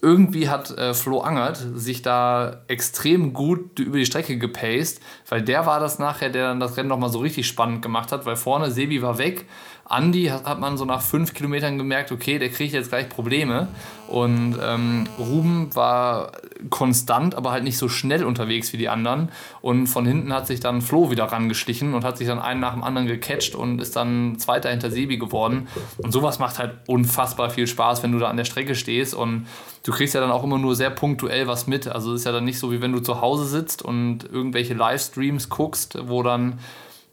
[0.00, 5.64] irgendwie hat äh, Flo Angert sich da extrem gut über die Strecke gepaced, weil der
[5.64, 8.72] war das nachher, der dann das Rennen nochmal so richtig spannend gemacht hat, weil vorne
[8.72, 9.46] Sebi war weg
[9.92, 13.68] Andi hat, hat man so nach fünf Kilometern gemerkt, okay, der kriegt jetzt gleich Probleme.
[14.08, 16.32] Und ähm, Ruben war
[16.70, 19.30] konstant, aber halt nicht so schnell unterwegs wie die anderen.
[19.60, 22.74] Und von hinten hat sich dann Flo wieder rangeschlichen und hat sich dann einen nach
[22.74, 25.68] dem anderen gecatcht und ist dann Zweiter hinter Sebi geworden.
[25.98, 29.14] Und sowas macht halt unfassbar viel Spaß, wenn du da an der Strecke stehst.
[29.14, 29.46] Und
[29.84, 31.88] du kriegst ja dann auch immer nur sehr punktuell was mit.
[31.88, 34.74] Also es ist ja dann nicht so, wie wenn du zu Hause sitzt und irgendwelche
[34.74, 36.58] Livestreams guckst, wo dann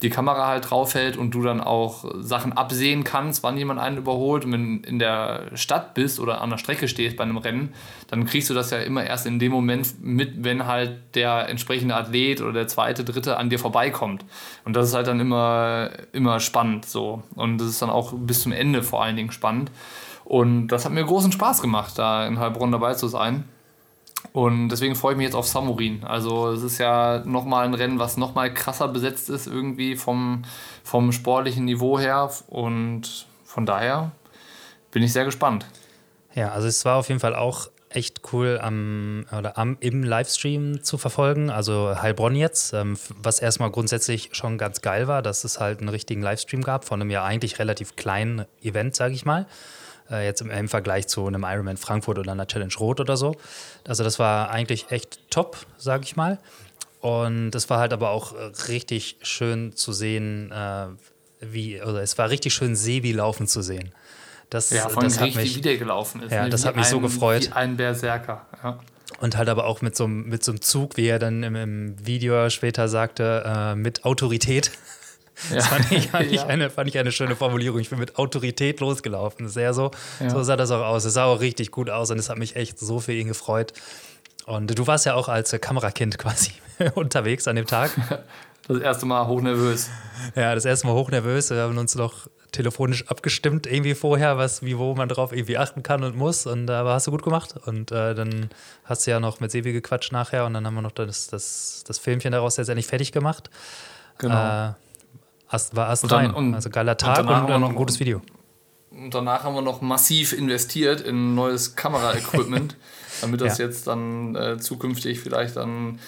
[0.02, 4.46] die Kamera halt draufhält und du dann auch Sachen absehen kannst, wann jemand einen überholt.
[4.46, 7.74] Und wenn du in der Stadt bist oder an der Strecke stehst bei einem Rennen,
[8.08, 11.96] dann kriegst du das ja immer erst in dem Moment mit, wenn halt der entsprechende
[11.96, 14.24] Athlet oder der zweite, dritte an dir vorbeikommt.
[14.64, 17.24] Und das ist halt dann immer, immer spannend so.
[17.36, 19.70] Und das ist dann auch bis zum Ende vor allen Dingen spannend.
[20.24, 23.44] Und das hat mir großen Spaß gemacht, da in Heilbronn dabei zu sein.
[24.32, 26.04] Und deswegen freue ich mich jetzt auf Samurin.
[26.04, 30.44] Also es ist ja nochmal ein Rennen, was nochmal krasser besetzt ist irgendwie vom,
[30.84, 32.30] vom sportlichen Niveau her.
[32.48, 34.12] Und von daher
[34.92, 35.66] bin ich sehr gespannt.
[36.36, 40.84] Ja, also es war auf jeden Fall auch echt cool am, oder am, im Livestream
[40.84, 41.50] zu verfolgen.
[41.50, 45.90] Also Heilbronn jetzt, ähm, was erstmal grundsätzlich schon ganz geil war, dass es halt einen
[45.90, 49.48] richtigen Livestream gab von einem ja eigentlich relativ kleinen Event, sage ich mal
[50.10, 53.36] äh, jetzt im, im, Vergleich zu einem Ironman Frankfurt oder einer Challenge Rot oder so.
[53.88, 56.40] Also das war eigentlich echt top, sage ich mal.
[57.02, 58.34] Und es war halt aber auch
[58.68, 60.88] richtig schön zu sehen, äh,
[61.40, 63.94] wie, oder es war richtig schön Sebi laufen zu sehen.
[64.50, 66.32] Das, ja, von das hat mich, wieder gelaufen ist.
[66.32, 66.50] Ja, ne?
[66.50, 67.48] das hat mich ein, so gefreut.
[67.48, 68.80] Wie ein Berserker, ja.
[69.20, 72.06] Und halt aber auch mit so, mit so einem Zug, wie er dann im, im
[72.06, 74.72] Video später sagte, äh, mit Autorität.
[75.52, 77.80] Das fand, ich, ich eine, fand ich eine schöne Formulierung.
[77.80, 79.48] Ich bin mit Autorität losgelaufen.
[79.48, 79.92] Sehr so.
[80.20, 80.30] Ja.
[80.30, 81.06] So sah das auch aus.
[81.06, 83.74] Es sah auch richtig gut aus und es hat mich echt so für ihn gefreut.
[84.46, 86.52] Und du warst ja auch als Kamerakind quasi
[86.96, 87.92] unterwegs an dem Tag.
[88.68, 89.90] Das erste Mal hochnervös.
[90.36, 91.50] Ja, das erste Mal hochnervös.
[91.50, 95.82] Wir haben uns noch telefonisch abgestimmt irgendwie vorher, was, wie, wo man drauf irgendwie achten
[95.82, 96.46] kann und muss.
[96.46, 97.56] Und äh, hast du gut gemacht.
[97.66, 98.52] Und äh, dann
[98.86, 101.84] hast du ja noch mit Sebi gequatscht nachher und dann haben wir noch das, das,
[101.88, 103.50] das Filmchen daraus letztendlich fertig gemacht.
[104.20, 104.70] Genau.
[104.70, 104.74] Äh,
[105.50, 106.32] Ast, war Ast rein.
[106.32, 108.22] Und, also geiler Tag und, und, und noch ein gutes Video.
[108.92, 112.76] Und danach haben wir noch massiv investiert in neues Kameraequipment,
[113.22, 113.66] damit das ja.
[113.66, 116.00] jetzt dann äh, zukünftig vielleicht dann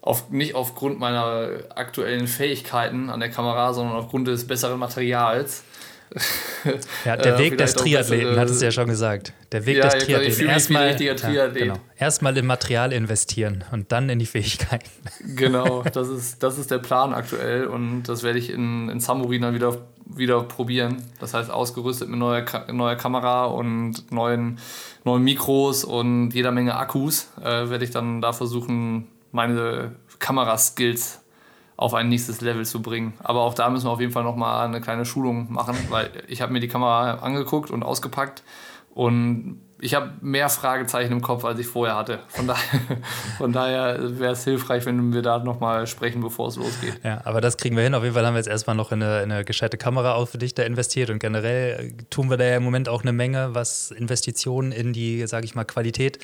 [0.00, 5.64] auf, nicht aufgrund meiner aktuellen Fähigkeiten an der Kamera, sondern aufgrund des besseren Materials
[7.04, 9.32] ja, der äh, Weg des Triathleten, hat es ja schon gesagt.
[9.52, 10.48] Der Weg ja, des Triathleten.
[10.48, 11.76] Erstmal, ja, genau.
[11.96, 14.90] Erstmal im Material investieren und dann in die Fähigkeiten.
[15.36, 19.42] Genau, das ist, das ist der Plan aktuell und das werde ich in, in Samurin
[19.42, 21.02] dann wieder, wieder probieren.
[21.20, 24.58] Das heißt, ausgerüstet mit neuer, neuer Kamera und neuen,
[25.04, 31.20] neuen Mikros und jeder Menge Akkus äh, werde ich dann da versuchen, meine Kameraskills
[31.80, 33.14] auf ein nächstes Level zu bringen.
[33.20, 36.42] Aber auch da müssen wir auf jeden Fall nochmal eine kleine Schulung machen, weil ich
[36.42, 38.42] habe mir die Kamera angeguckt und ausgepackt
[38.90, 42.18] und ich habe mehr Fragezeichen im Kopf, als ich vorher hatte.
[42.28, 42.80] Von daher,
[43.38, 47.00] von daher wäre es hilfreich, wenn wir da nochmal sprechen, bevor es losgeht.
[47.02, 47.94] Ja, aber das kriegen wir hin.
[47.94, 50.28] Auf jeden Fall haben wir jetzt erstmal noch in eine, in eine gescheite Kamera auch
[50.28, 53.54] für dich da investiert und generell tun wir da ja im Moment auch eine Menge,
[53.54, 56.18] was Investitionen in die, sage ich mal, Qualität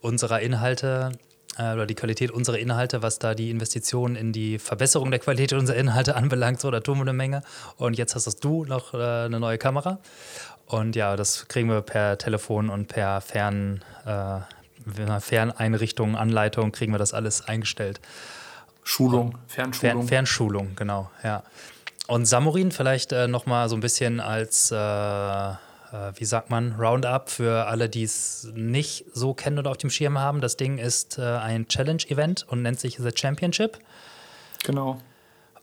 [0.00, 1.12] unserer Inhalte
[1.58, 5.76] oder die Qualität unserer Inhalte, was da die Investitionen in die Verbesserung der Qualität unserer
[5.76, 7.42] Inhalte anbelangt, so, da tun wir eine Menge.
[7.76, 9.98] Und jetzt hast du noch äh, eine neue Kamera.
[10.66, 14.40] Und ja, das kriegen wir per Telefon und per Fern, äh,
[15.20, 18.00] Ferneinrichtung, Anleitung, kriegen wir das alles eingestellt.
[18.82, 19.96] Schulung, Fernschulung.
[19.96, 21.42] Fern, Fernschulung, genau, ja.
[22.06, 25.54] Und Samurin vielleicht äh, nochmal so ein bisschen als äh, äh,
[26.16, 30.18] wie sagt man, Roundup für alle, die es nicht so kennen oder auf dem Schirm
[30.18, 30.40] haben.
[30.40, 33.78] Das Ding ist äh, ein Challenge-Event und nennt sich The Championship.
[34.64, 34.98] Genau.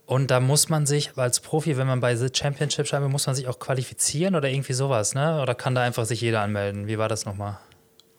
[0.05, 3.35] Und da muss man sich als Profi, wenn man bei The Championship schreibt, muss man
[3.35, 5.41] sich auch qualifizieren oder irgendwie sowas, ne?
[5.41, 6.87] Oder kann da einfach sich jeder anmelden?
[6.87, 7.59] Wie war das nochmal?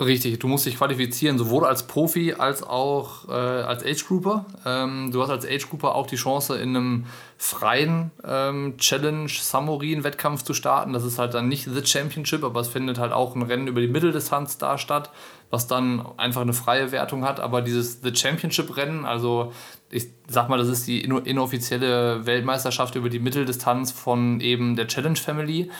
[0.00, 4.46] Richtig, du musst dich qualifizieren, sowohl als Profi als auch äh, als Age Grouper.
[4.64, 10.42] Ähm, du hast als Age Grouper auch die Chance, in einem freien ähm, Challenge Samurin-Wettkampf
[10.42, 10.92] zu starten.
[10.92, 13.80] Das ist halt dann nicht The Championship, aber es findet halt auch ein Rennen über
[13.80, 15.10] die Mitteldistanz da statt,
[15.50, 17.38] was dann einfach eine freie Wertung hat.
[17.38, 19.52] Aber dieses The Championship-Rennen, also
[19.90, 25.16] ich sag mal, das ist die inoffizielle Weltmeisterschaft über die Mitteldistanz von eben der Challenge
[25.16, 25.70] Family.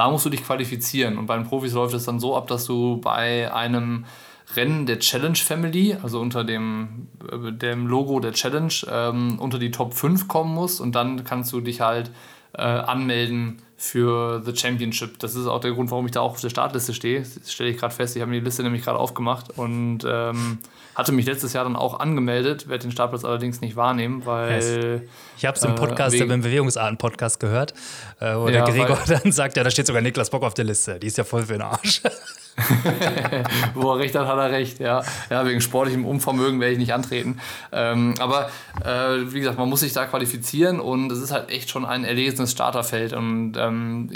[0.00, 1.18] Da musst du dich qualifizieren.
[1.18, 4.06] Und bei den Profis läuft es dann so ab, dass du bei einem
[4.56, 9.70] Rennen der Challenge Family, also unter dem, äh, dem Logo der Challenge, ähm, unter die
[9.70, 12.10] Top 5 kommen musst und dann kannst du dich halt
[12.54, 15.18] äh, anmelden für The Championship.
[15.20, 17.22] Das ist auch der Grund, warum ich da auch auf der Startliste stehe.
[17.22, 18.14] Das stelle ich gerade fest.
[18.14, 20.58] Ich habe mir die Liste nämlich gerade aufgemacht und ähm,
[20.94, 25.02] hatte mich letztes Jahr dann auch angemeldet, werde den Startplatz allerdings nicht wahrnehmen, weil.
[25.38, 27.72] Ich habe es im Podcast, äh, im Bewegungsarten-Podcast gehört,
[28.20, 30.66] äh, wo ja, der Gregor dann sagt: Ja, da steht sogar Niklas Bock auf der
[30.66, 30.98] Liste.
[30.98, 32.02] Die ist ja voll für den Arsch.
[33.74, 34.80] Wo er recht hat, hat er recht.
[34.80, 37.40] Ja, ja wegen sportlichem Unvermögen werde ich nicht antreten.
[37.72, 38.50] Ähm, aber
[38.84, 42.04] äh, wie gesagt, man muss sich da qualifizieren und es ist halt echt schon ein
[42.04, 43.12] erlesenes Starterfeld.
[43.12, 44.10] Und ähm,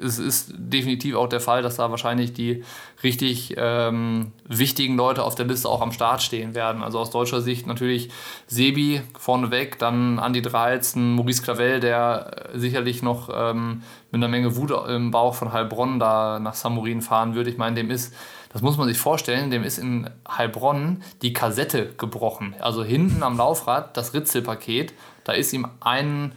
[0.00, 2.64] es ist definitiv auch der Fall, dass da wahrscheinlich die
[3.02, 6.82] richtig ähm, wichtigen Leute auf der Liste auch am Start stehen werden.
[6.82, 8.10] Also aus deutscher Sicht natürlich
[8.46, 14.72] Sebi vorneweg, dann Andi Dreilzen, Maurice Clavel, der sicherlich noch ähm, mit einer Menge Wut
[14.88, 17.50] im Bauch von Heilbronn da nach Samurin fahren würde.
[17.50, 18.14] Ich meine, dem ist,
[18.52, 22.54] das muss man sich vorstellen, dem ist in Heilbronn die Kassette gebrochen.
[22.60, 24.92] Also hinten am Laufrad das Ritzelpaket,
[25.24, 26.32] da ist ihm ein,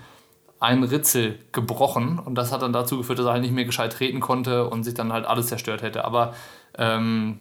[0.60, 3.94] ein Ritzel gebrochen und das hat dann dazu geführt, dass er halt nicht mehr gescheit
[3.94, 6.06] treten konnte und sich dann halt alles zerstört hätte.
[6.06, 6.34] Aber
[6.78, 7.40] ähm,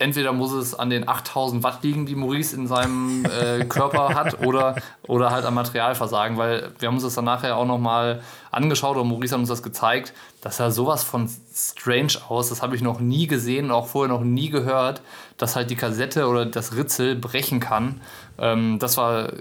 [0.00, 4.40] entweder muss es an den 8000 Watt liegen, die Maurice in seinem äh, Körper hat,
[4.44, 8.96] oder, oder halt am Materialversagen, weil wir haben uns das dann nachher auch nochmal angeschaut
[8.96, 10.12] und Maurice hat uns das gezeigt.
[10.40, 14.24] Das sah sowas von strange aus, das habe ich noch nie gesehen, auch vorher noch
[14.24, 15.02] nie gehört,
[15.36, 18.00] dass halt die Kassette oder das Ritzel brechen kann.
[18.38, 19.38] Ähm, das war, ja.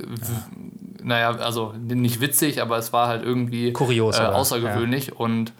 [1.01, 5.13] Naja, also nicht witzig, aber es war halt irgendwie Kurios, äh, außergewöhnlich ja.
[5.15, 5.53] und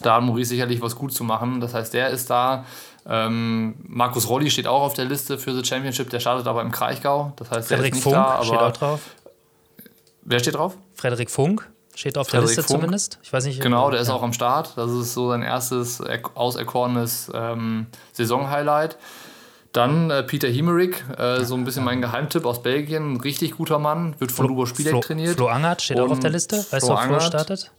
[0.00, 1.60] da hat Maurice sicherlich was gut zu machen.
[1.60, 2.64] Das heißt, der ist da
[3.04, 6.70] ähm, Markus Rolli steht auch auf der Liste für The Championship, der startet aber im
[6.70, 7.32] Kraichgau.
[7.36, 9.00] Das heißt, Frederik Funk da, steht auch drauf.
[10.22, 10.76] Wer steht drauf?
[10.94, 12.80] Frederik Funk steht auf Frederik der Liste Funk.
[12.80, 13.18] zumindest.
[13.22, 13.60] Ich weiß nicht.
[13.60, 14.02] Genau, der ja.
[14.02, 14.74] ist auch am Start.
[14.76, 16.00] Das ist so sein erstes
[16.34, 18.96] auserkorenes ähm, Saisonhighlight.
[19.72, 24.14] Dann äh, Peter Himmerich, äh, so ein bisschen mein Geheimtipp aus Belgien, richtig guter Mann,
[24.18, 25.36] wird von Lubo Spielek Flo, trainiert.
[25.36, 26.56] Flo Angert steht auch auf der Liste.
[26.70, 27.70] Weißt du, ob Flo startet?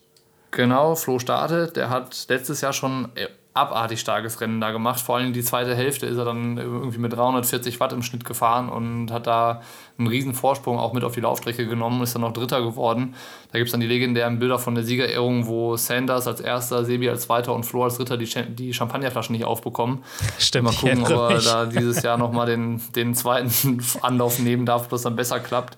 [0.50, 1.76] Genau, Flo startet.
[1.76, 5.00] Der hat letztes Jahr schon äh, abartig starkes Rennen da gemacht.
[5.00, 8.68] Vor allem die zweite Hälfte ist er dann irgendwie mit 340 Watt im Schnitt gefahren
[8.68, 9.62] und hat da
[9.98, 13.14] einen riesen Vorsprung auch mit auf die Laufstrecke genommen und ist dann noch Dritter geworden.
[13.52, 17.08] Da gibt es dann die legendären Bilder von der Siegerehrung, wo Sanders als Erster, Sebi
[17.10, 20.04] als Zweiter und Flo als Dritter die, die Champagnerflaschen nicht aufbekommen.
[20.40, 20.66] Stimmt.
[20.66, 24.90] Mal gucken, ob er da dieses Jahr nochmal den, den zweiten Anlauf nehmen darf, ob
[24.90, 25.78] das dann besser klappt.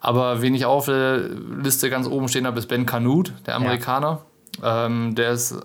[0.00, 4.08] Aber wen ich auf der Liste ganz oben stehen habe, ist Ben Canute, der Amerikaner.
[4.08, 4.31] Ja
[4.62, 5.56] ähm, der ist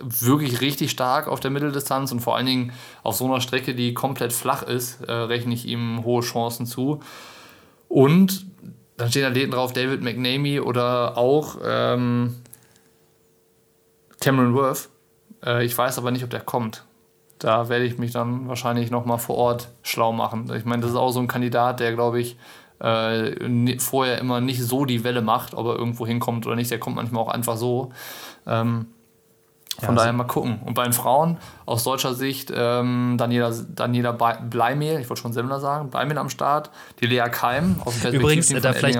[0.00, 3.94] wirklich richtig stark auf der Mitteldistanz und vor allen Dingen auf so einer Strecke, die
[3.94, 7.00] komplett flach ist, äh, rechne ich ihm hohe Chancen zu.
[7.88, 8.46] Und
[8.96, 12.36] dann stehen Athleten drauf, David McNamee oder auch ähm,
[14.20, 14.88] Cameron Worth.
[15.44, 16.84] Äh, ich weiß aber nicht, ob der kommt.
[17.38, 20.50] Da werde ich mich dann wahrscheinlich nochmal vor Ort schlau machen.
[20.54, 22.36] Ich meine, das ist auch so ein Kandidat, der, glaube ich,
[22.82, 26.70] äh, vorher immer nicht so die Welle macht, ob er irgendwo hinkommt oder nicht.
[26.70, 27.92] Der kommt manchmal auch einfach so.
[28.46, 28.86] Ähm,
[29.78, 30.60] von ja, daher mal gucken.
[30.66, 35.60] Und bei den Frauen aus deutscher Sicht ähm, Daniela, Daniela Bleimehl, ich wollte schon Semmler
[35.60, 38.98] sagen, Bleimehl am Start, die Lea Keim aus dem Übrigens, da vielleicht,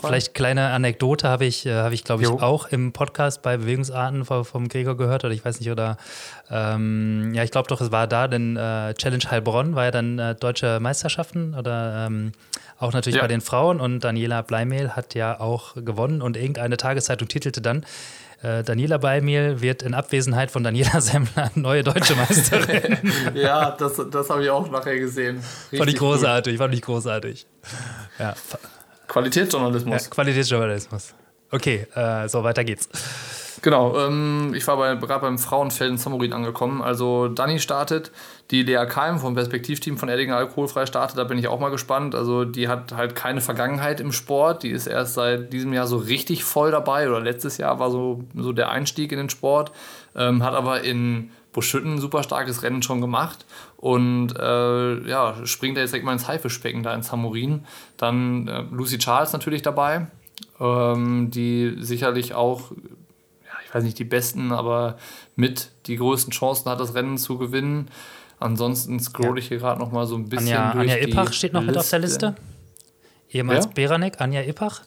[0.00, 2.38] vielleicht kleine Anekdote habe ich, äh, hab ich glaube ich, jo.
[2.38, 5.96] auch im Podcast bei Bewegungsarten vom, vom Gregor gehört, oder ich weiß nicht, oder
[6.50, 10.20] ähm, ja, ich glaube doch, es war da, denn äh, Challenge Heilbronn war ja dann
[10.20, 12.32] äh, deutsche Meisterschaften oder ähm,
[12.82, 13.22] auch natürlich ja.
[13.22, 17.86] bei den Frauen und Daniela Bleimehl hat ja auch gewonnen und irgendeine Tageszeitung titelte dann,
[18.42, 22.98] äh, Daniela Beimehl wird in Abwesenheit von Daniela Semmler neue deutsche Meisterin.
[23.34, 25.36] ja, das, das habe ich auch nachher gesehen.
[25.36, 26.58] Richtig fand ich großartig, gut.
[26.58, 27.46] fand ich großartig.
[28.18, 28.34] Ja.
[29.06, 30.04] Qualitätsjournalismus.
[30.04, 31.14] Ja, Qualitätsjournalismus.
[31.50, 32.88] Okay, äh, so weiter geht's.
[33.62, 36.82] Genau, ähm, ich war gerade beim Frauenfeld in Samurin angekommen.
[36.82, 38.10] Also Dani startet,
[38.50, 42.16] die Lea Keim vom Perspektivteam von Erdinger Alkoholfrei startet, da bin ich auch mal gespannt.
[42.16, 45.96] Also die hat halt keine Vergangenheit im Sport, die ist erst seit diesem Jahr so
[45.96, 49.70] richtig voll dabei oder letztes Jahr war so, so der Einstieg in den Sport,
[50.16, 53.46] ähm, hat aber in Buschütten ein super starkes Rennen schon gemacht
[53.76, 57.64] und äh, ja, springt da jetzt direkt mal ins Haifischbecken da in Samurin.
[57.96, 60.08] Dann äh, Lucy Charles natürlich dabei,
[60.58, 62.72] ähm, die sicherlich auch
[63.72, 64.98] ich weiß nicht die besten, aber
[65.34, 67.88] mit die größten Chancen hat, das Rennen zu gewinnen.
[68.38, 71.54] Ansonsten scroll ich hier gerade noch mal so ein bisschen Anja, durch Anja Ippach steht
[71.54, 71.72] noch Liste.
[71.72, 72.34] mit auf der Liste.
[73.30, 73.70] Ehemals ja?
[73.74, 74.82] Beranek, Anja Ippach.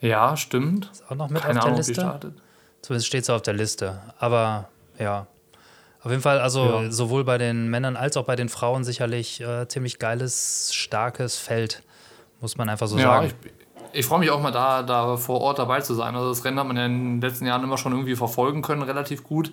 [0.00, 0.88] Ja, stimmt.
[0.90, 2.32] Ist auch noch mit Keine auf der Ahnung, Liste.
[2.80, 4.00] Zumindest steht sie auf der Liste.
[4.18, 5.26] Aber ja,
[6.00, 6.90] auf jeden Fall, also ja.
[6.90, 11.82] sowohl bei den Männern als auch bei den Frauen sicherlich äh, ziemlich geiles, starkes Feld,
[12.40, 13.26] muss man einfach so ja, sagen.
[13.26, 13.65] Ich,
[13.96, 16.14] ich freue mich auch mal da, da vor Ort dabei zu sein.
[16.14, 18.82] Also das Rennen hat man ja in den letzten Jahren immer schon irgendwie verfolgen können,
[18.82, 19.52] relativ gut.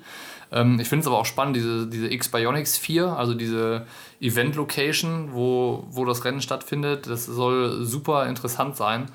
[0.51, 3.85] Ähm, ich finde es aber auch spannend, diese, diese X-Bionics 4, also diese
[4.19, 7.07] Event-Location, wo, wo das Rennen stattfindet.
[7.07, 9.07] Das soll super interessant sein.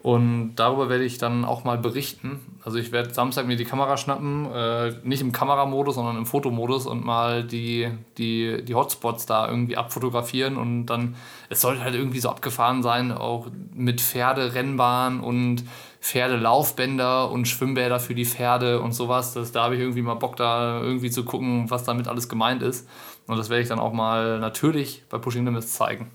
[0.00, 2.40] Und darüber werde ich dann auch mal berichten.
[2.64, 6.86] Also ich werde Samstag mir die Kamera schnappen, äh, nicht im Kameramodus, sondern im Fotomodus
[6.86, 11.16] und mal die, die, die Hotspots da irgendwie abfotografieren und dann,
[11.48, 15.64] es sollte halt irgendwie so abgefahren sein, auch mit Pferderennbahn und
[16.00, 19.34] Pferdelaufbänder und Schwimmbäder für die Pferde und sowas.
[19.34, 22.62] Das, da habe ich irgendwie mal Bock, da irgendwie zu gucken, was damit alles gemeint
[22.62, 22.88] ist.
[23.26, 26.10] Und das werde ich dann auch mal natürlich bei Pushing Limits zeigen.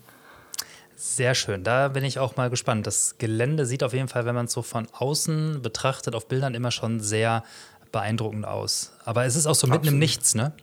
[0.95, 2.87] Sehr schön, da bin ich auch mal gespannt.
[2.87, 6.55] Das Gelände sieht auf jeden Fall, wenn man es so von außen betrachtet, auf Bildern
[6.55, 7.43] immer schon sehr
[7.91, 8.93] beeindruckend aus.
[9.05, 9.93] Aber es ist auch so mitten Absolut.
[9.93, 10.53] im Nichts, ne?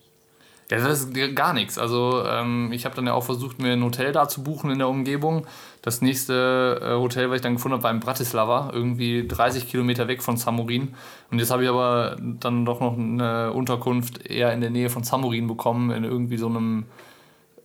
[0.70, 1.78] Ja, das ist gar nichts.
[1.78, 4.78] Also ähm, ich habe dann ja auch versucht, mir ein Hotel da zu buchen in
[4.78, 5.46] der Umgebung.
[5.82, 10.06] Das nächste äh, Hotel, was ich dann gefunden habe, war in Bratislava, irgendwie 30 Kilometer
[10.06, 10.94] weg von Samurin.
[11.32, 15.02] Und jetzt habe ich aber dann doch noch eine Unterkunft eher in der Nähe von
[15.02, 16.84] Samurin bekommen, in irgendwie so einem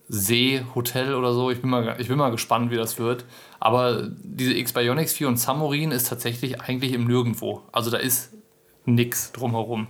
[0.08, 1.50] Seehotel oder so.
[1.50, 3.24] Ich bin, mal, ich bin mal gespannt, wie das wird.
[3.58, 7.62] Aber diese X-Bionics 4 und Samurin ist tatsächlich eigentlich im Nirgendwo.
[7.72, 8.32] Also da ist
[8.84, 9.88] nichts drumherum.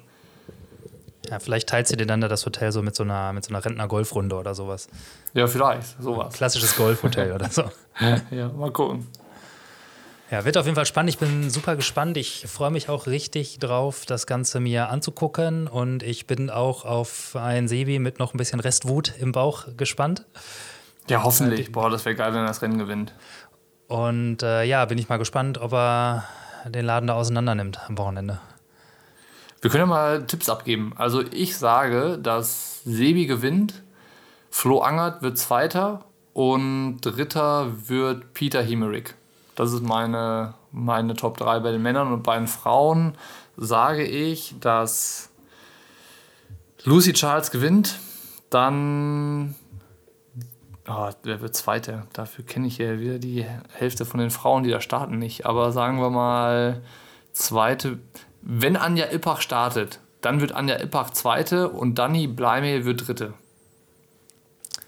[1.31, 3.53] Ja, vielleicht teilt sie dir dann da das Hotel so mit so einer, mit so
[3.53, 4.89] einer Rentner-Golfrunde oder sowas.
[5.35, 6.35] Ja, vielleicht, sowas.
[6.35, 7.65] Klassisches Golfhotel oder so.
[8.31, 9.07] ja, mal gucken.
[10.31, 11.11] Ja, wird auf jeden Fall spannend.
[11.11, 12.17] Ich bin super gespannt.
[12.17, 15.69] Ich freue mich auch richtig drauf, das Ganze mir anzugucken.
[15.69, 20.27] Und ich bin auch auf ein Sebi mit noch ein bisschen Restwut im Bauch gespannt.
[21.09, 21.71] Ja, hoffentlich.
[21.71, 23.15] Boah, das wäre geil, wenn er das Rennen gewinnt.
[23.87, 26.25] Und äh, ja, bin ich mal gespannt, ob er
[26.67, 28.41] den Laden da auseinander nimmt am Wochenende.
[29.61, 30.93] Wir können ja mal Tipps abgeben.
[30.97, 33.85] Also ich sage, dass Sebi gewinnt,
[34.51, 39.15] Flo Angert wird Zweiter und Dritter wird Peter Himmerich.
[39.57, 42.13] Das ist meine, meine Top 3 bei den Männern.
[42.13, 43.15] Und bei den Frauen
[43.57, 45.31] sage ich, dass
[46.85, 47.99] Lucy Charles gewinnt.
[48.51, 49.57] Dann
[50.89, 52.07] Oh, wer wird Zweiter?
[52.13, 55.45] Dafür kenne ich ja wieder die Hälfte von den Frauen, die da starten, nicht.
[55.45, 56.83] Aber sagen wir mal,
[57.33, 57.99] Zweite.
[58.41, 63.35] Wenn Anja Ippach startet, dann wird Anja Ippach Zweite und Dani Bleimel wird Dritte.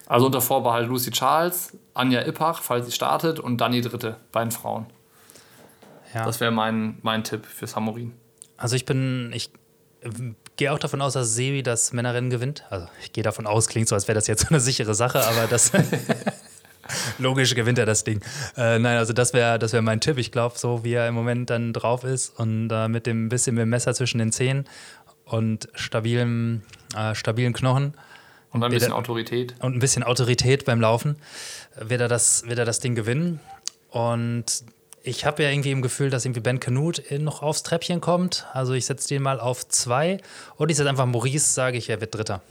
[0.09, 4.87] Also unter Vorbehalt Lucy Charles, Anja Ippach, falls sie startet, und Dani Dritte, beiden Frauen.
[6.15, 6.25] Ja.
[6.25, 8.15] Das wäre mein, mein Tipp für Samorin.
[8.57, 9.51] Also ich bin, ich
[10.57, 12.65] gehe auch davon aus, dass Sebi das Männerrennen gewinnt.
[12.71, 15.23] Also ich gehe davon aus, klingt so, als wäre das jetzt so eine sichere Sache,
[15.23, 15.73] aber das
[17.19, 18.23] logisch gewinnt er das Ding.
[18.57, 20.17] Äh, nein, also das wäre das wär mein Tipp.
[20.17, 23.55] Ich glaube, so wie er im Moment dann drauf ist und äh, mit dem bisschen
[23.57, 24.65] mit dem Messer zwischen den Zehen
[25.25, 26.63] und stabilen,
[26.97, 27.93] äh, stabilen Knochen.
[28.53, 29.55] Und ein bisschen er, Autorität.
[29.61, 31.17] Und ein bisschen Autorität beim Laufen
[31.77, 33.41] wird er das, wird er das Ding gewinnen.
[33.91, 34.65] Und
[35.03, 38.47] ich habe ja irgendwie im Gefühl, dass irgendwie Ben Canute noch aufs Treppchen kommt.
[38.53, 40.19] Also ich setze den mal auf zwei.
[40.57, 42.43] Und ich setze einfach Maurice, sage ich, er wird Dritter.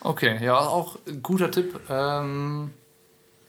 [0.00, 1.78] Okay, ja, auch guter Tipp.
[1.88, 2.72] Ähm,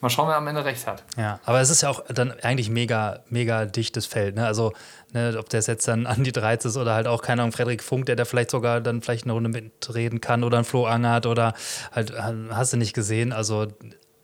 [0.04, 1.04] mal schauen, wer am Ende recht hat.
[1.18, 4.36] Ja, aber es ist ja auch dann eigentlich mega, mega dichtes Feld.
[4.36, 4.46] Ne?
[4.46, 4.74] Also,
[5.14, 8.06] ne, ob der jetzt dann Andi Dreiz ist oder halt auch, keine Ahnung, Frederik Funk,
[8.06, 11.54] der da vielleicht sogar dann vielleicht eine Runde mitreden kann oder ein Flo Angert oder
[11.92, 12.14] halt,
[12.52, 13.32] hast du nicht gesehen.
[13.32, 13.68] Also,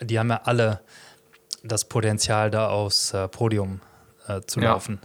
[0.02, 0.82] die haben ja alle
[1.64, 3.80] das Potenzial, da aufs äh, Podium
[4.28, 5.00] äh, zu ja, laufen.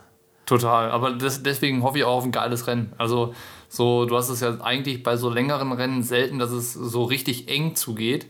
[0.47, 2.93] Total, aber das, deswegen hoffe ich auch auf ein geiles Rennen.
[2.99, 3.33] Also
[3.69, 7.49] so, du hast es ja eigentlich bei so längeren Rennen selten, dass es so richtig
[7.49, 8.27] eng zugeht.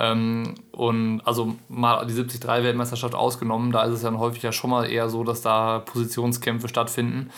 [0.00, 4.88] Ähm, und also mal die 73-Weltmeisterschaft ausgenommen, da ist es dann häufig ja schon mal
[4.88, 7.30] eher so, dass da Positionskämpfe stattfinden.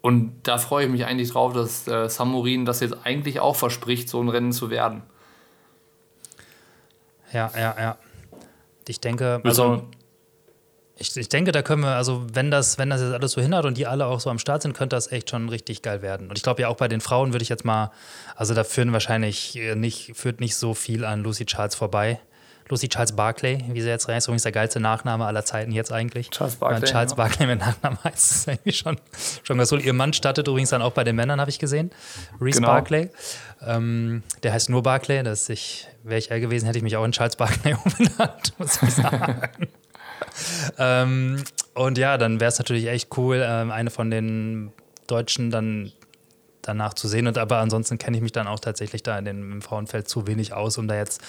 [0.00, 4.08] Und da freue ich mich eigentlich drauf, dass äh, Samurin das jetzt eigentlich auch verspricht,
[4.08, 5.02] so ein Rennen zu werden.
[7.32, 7.96] Ja, ja, ja.
[8.88, 9.84] Ich denke, also
[11.00, 13.64] ich, ich denke, da können wir, also wenn das, wenn das jetzt alles so hindert
[13.64, 16.28] und die alle auch so am Start sind, könnte das echt schon richtig geil werden.
[16.28, 17.90] Und ich glaube ja auch bei den Frauen würde ich jetzt mal,
[18.36, 22.20] also da führen wahrscheinlich nicht, führt nicht so viel an Lucy Charles vorbei.
[22.68, 26.30] Lucy Charles Barclay, wie sie jetzt ist, übrigens der geilste Nachname aller Zeiten jetzt eigentlich.
[26.30, 26.86] Charles Barclay.
[26.86, 27.16] Charles ja.
[27.16, 28.96] Barclay mit Nachnamen heißt es irgendwie schon,
[29.42, 29.80] schon ganz cool.
[29.80, 31.90] Ihr Mann startet übrigens dann auch bei den Männern, habe ich gesehen.
[32.40, 32.68] Reese genau.
[32.72, 33.08] Barclay.
[33.66, 35.24] Ähm, der heißt nur Barclay.
[35.48, 38.94] Ich, wäre ich er gewesen, hätte ich mich auch in Charles Barclay umbenannt, muss ich
[38.94, 39.48] sagen
[40.78, 41.42] ähm,
[41.74, 44.72] und ja, dann wäre es natürlich echt cool, ähm, eine von den
[45.06, 45.92] Deutschen dann
[46.62, 47.26] danach zu sehen.
[47.26, 50.26] Und aber ansonsten kenne ich mich dann auch tatsächlich da in dem, im Frauenfeld zu
[50.26, 51.22] wenig aus, um da jetzt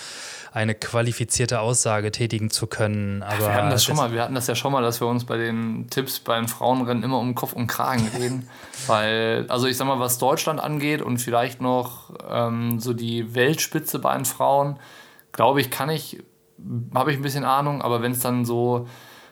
[0.51, 3.23] eine qualifizierte Aussage tätigen zu können.
[3.23, 5.25] Aber wir hatten das schon mal, wir hatten das ja schon mal, dass wir uns
[5.25, 8.49] bei den Tipps beim Frauenrennen immer um Kopf und Kragen reden.
[8.87, 13.99] Weil, also ich sag mal, was Deutschland angeht und vielleicht noch ähm, so die Weltspitze
[13.99, 14.77] bei den Frauen,
[15.31, 16.19] glaube ich, kann ich
[16.93, 18.88] habe ich ein bisschen Ahnung, aber wenn es dann so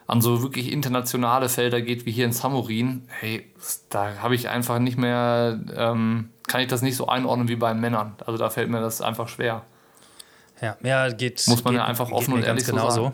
[0.08, 3.54] an so wirklich internationale Felder geht, wie hier in Samurin, hey,
[3.90, 7.76] da habe ich einfach nicht mehr, ähm, kann ich das nicht so einordnen wie bei
[7.76, 8.16] Männern.
[8.26, 9.62] Also da fällt mir das einfach schwer.
[10.62, 11.44] Ja, ja geht.
[11.48, 13.14] Muss man geht, ja einfach offen und ehrlich genau so sagen.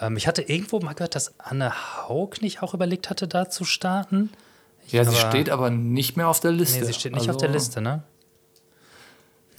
[0.00, 1.72] Ähm, ich hatte irgendwo mal gehört, dass Anne
[2.06, 4.30] Haug nicht auch überlegt hatte, da zu starten.
[4.86, 6.80] Ich ja, sie steht aber nicht mehr auf der Liste.
[6.80, 8.02] Nee, sie steht nicht also, auf der Liste, ne?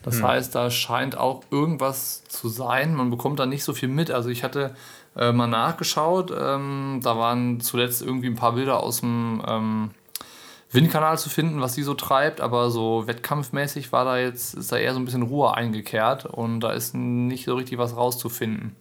[0.04, 0.28] Das hm.
[0.28, 2.94] heißt, da scheint auch irgendwas zu sein.
[2.94, 4.12] Man bekommt da nicht so viel mit.
[4.12, 4.76] Also ich hatte
[5.16, 6.32] äh, mal nachgeschaut.
[6.38, 9.92] Ähm, da waren zuletzt irgendwie ein paar Bilder aus dem ähm,
[10.72, 12.42] Windkanal zu finden, was sie so treibt.
[12.42, 16.60] Aber so wettkampfmäßig war da jetzt, ist da eher so ein bisschen Ruhe eingekehrt und
[16.60, 18.76] da ist nicht so richtig was rauszufinden.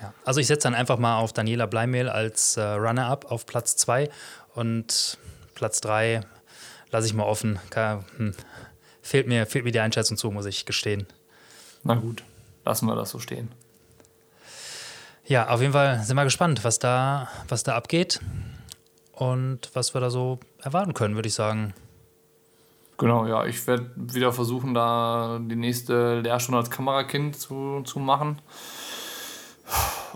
[0.00, 0.14] Ja.
[0.24, 4.08] Also ich setze dann einfach mal auf Daniela Bleimehl als äh, Runner-up auf Platz 2
[4.54, 5.18] und
[5.54, 6.22] Platz 3
[6.90, 7.58] lasse ich mal offen.
[7.70, 8.34] Kann, hm,
[9.10, 11.04] fehlt mir, fehlt mir die Einschätzung zu, muss ich gestehen.
[11.82, 12.22] Na gut,
[12.64, 13.48] lassen wir das so stehen.
[15.24, 18.20] Ja, auf jeden Fall sind wir gespannt, was da, was da abgeht
[19.12, 21.74] und was wir da so erwarten können, würde ich sagen.
[22.98, 28.40] Genau, ja, ich werde wieder versuchen, da die nächste Lehrstunde als Kamerakind zu, zu machen.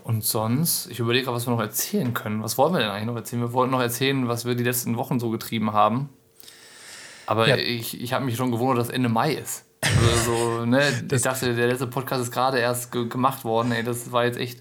[0.04, 2.44] Und sonst, ich überlege, was wir noch erzählen können.
[2.44, 3.42] Was wollen wir denn eigentlich noch erzählen?
[3.42, 6.10] Wir wollten noch erzählen, was wir die letzten Wochen so getrieben haben.
[7.26, 7.56] Aber ja.
[7.56, 9.64] ich, ich habe mich schon gewundert, dass Ende Mai ist.
[9.82, 13.72] Also so, ne, ich dachte, der letzte Podcast ist gerade erst ge gemacht worden.
[13.72, 14.60] Ey, das war jetzt echt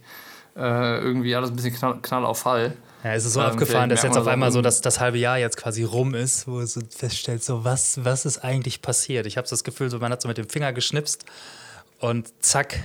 [0.56, 2.76] äh, irgendwie alles ein bisschen knall, knall auf Fall.
[3.04, 5.38] Ja, es ist so ähm, aufgefallen, dass jetzt auf einmal so das, das halbe Jahr
[5.38, 9.26] jetzt quasi rum ist, wo es so feststellt, so was, was ist eigentlich passiert?
[9.26, 11.26] Ich habe das Gefühl, so man hat so mit dem Finger geschnipst
[12.00, 12.80] und zack,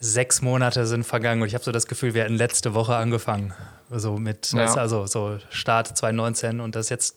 [0.00, 3.54] sechs Monate sind vergangen und ich habe so das Gefühl, wir hätten letzte Woche angefangen.
[3.88, 4.74] So mit, ja.
[4.74, 7.16] also so Start 2019 und das jetzt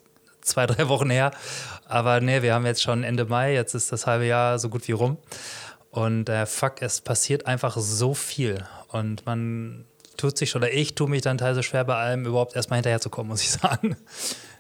[0.50, 1.32] zwei, drei Wochen her.
[1.86, 4.88] Aber nee, wir haben jetzt schon Ende Mai, jetzt ist das halbe Jahr so gut
[4.88, 5.18] wie rum.
[5.92, 8.64] Und äh, fuck, es passiert einfach so viel.
[8.90, 9.86] Und man
[10.18, 13.42] tut sich, oder ich tue mich dann teilweise schwer bei allem überhaupt erstmal hinterherzukommen, muss
[13.42, 13.96] ich sagen.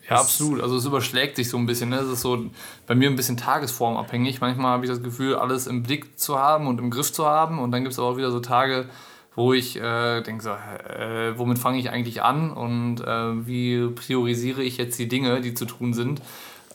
[0.10, 0.62] Ja, absolut.
[0.62, 1.90] Also es überschlägt sich so ein bisschen.
[1.90, 1.98] Ne?
[1.98, 2.46] Es ist so
[2.88, 4.42] bei mir ein bisschen tagesformabhängig.
[4.42, 7.60] Manchmal habe ich das Gefühl, alles im Blick zu haben und im Griff zu haben.
[7.60, 8.90] Und dann gibt es aber auch wieder so Tage,
[9.36, 14.64] wo ich äh, denke, so, äh, womit fange ich eigentlich an und äh, wie priorisiere
[14.64, 16.22] ich jetzt die Dinge, die zu tun sind.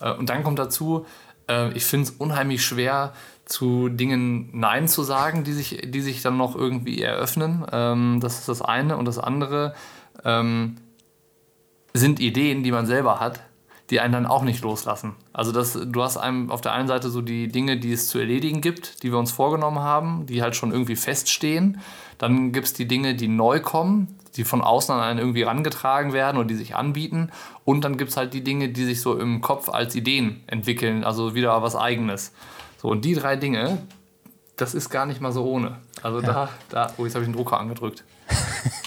[0.00, 1.06] Äh, und dann kommt dazu,
[1.48, 3.12] äh, ich finde es unheimlich schwer,
[3.44, 7.66] zu Dingen Nein zu sagen, die sich, die sich dann noch irgendwie eröffnen.
[7.70, 8.96] Ähm, das ist das eine.
[8.96, 9.74] Und das andere
[10.24, 10.76] ähm,
[11.92, 13.40] sind Ideen, die man selber hat,
[13.90, 15.14] die einen dann auch nicht loslassen.
[15.32, 18.18] Also das, du hast einem auf der einen Seite so die Dinge, die es zu
[18.18, 21.80] erledigen gibt, die wir uns vorgenommen haben, die halt schon irgendwie feststehen.
[22.18, 26.12] Dann gibt es die Dinge, die neu kommen, die von außen an einen irgendwie rangetragen
[26.12, 27.30] werden oder die sich anbieten.
[27.64, 31.04] Und dann gibt es halt die Dinge, die sich so im Kopf als Ideen entwickeln,
[31.04, 32.32] also wieder was Eigenes.
[32.80, 33.82] So, und die drei Dinge,
[34.56, 35.78] das ist gar nicht mal so ohne.
[36.02, 36.26] Also ja.
[36.26, 38.04] da, da, oh, jetzt habe ich den Drucker angedrückt.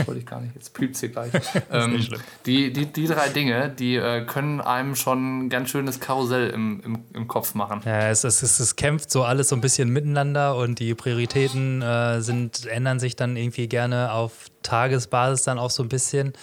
[0.05, 1.31] Wollte ich gar nicht, jetzt piept hier gleich.
[1.71, 2.07] ähm,
[2.45, 6.81] die, die, die drei Dinge, die äh, können einem schon ein ganz schönes Karussell im,
[6.83, 7.81] im, im Kopf machen.
[7.85, 11.81] Ja, es, es, es, es kämpft so alles so ein bisschen miteinander und die Prioritäten
[11.81, 14.33] äh, sind, ändern sich dann irgendwie gerne auf
[14.63, 16.33] Tagesbasis dann auch so ein bisschen.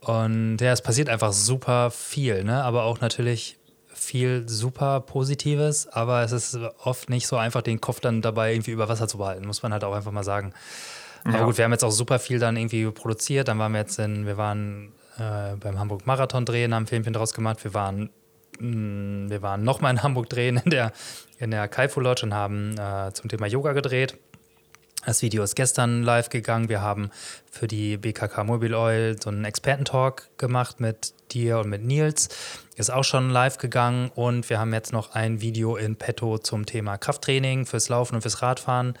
[0.00, 2.64] Und ja, es passiert einfach super viel, ne?
[2.64, 3.58] aber auch natürlich
[4.02, 8.72] viel super Positives, aber es ist oft nicht so einfach, den Kopf dann dabei irgendwie
[8.72, 10.52] über Wasser zu behalten, muss man halt auch einfach mal sagen.
[11.24, 13.48] Aber gut, wir haben jetzt auch super viel dann irgendwie produziert.
[13.48, 17.12] Dann waren wir jetzt in, wir waren äh, beim Hamburg Marathon drehen, haben ein Filmchen
[17.12, 17.62] draus gemacht.
[17.64, 18.10] Wir waren,
[18.58, 18.66] mh,
[19.26, 20.92] mm, wir waren nochmal in Hamburg drehen in der,
[21.38, 24.18] in der Kaifu Lodge und haben äh, zum Thema Yoga gedreht.
[25.04, 26.68] Das Video ist gestern live gegangen.
[26.68, 27.10] Wir haben
[27.50, 32.28] für die BKK Mobile Oil so einen Experten-Talk gemacht mit dir und mit Nils.
[32.76, 34.12] Ist auch schon live gegangen.
[34.14, 38.22] Und wir haben jetzt noch ein Video in petto zum Thema Krafttraining fürs Laufen und
[38.22, 38.94] fürs Radfahren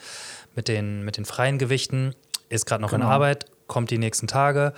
[0.54, 2.14] mit den, mit den freien Gewichten.
[2.48, 3.06] Ist gerade noch genau.
[3.06, 4.72] in Arbeit, kommt die nächsten Tage.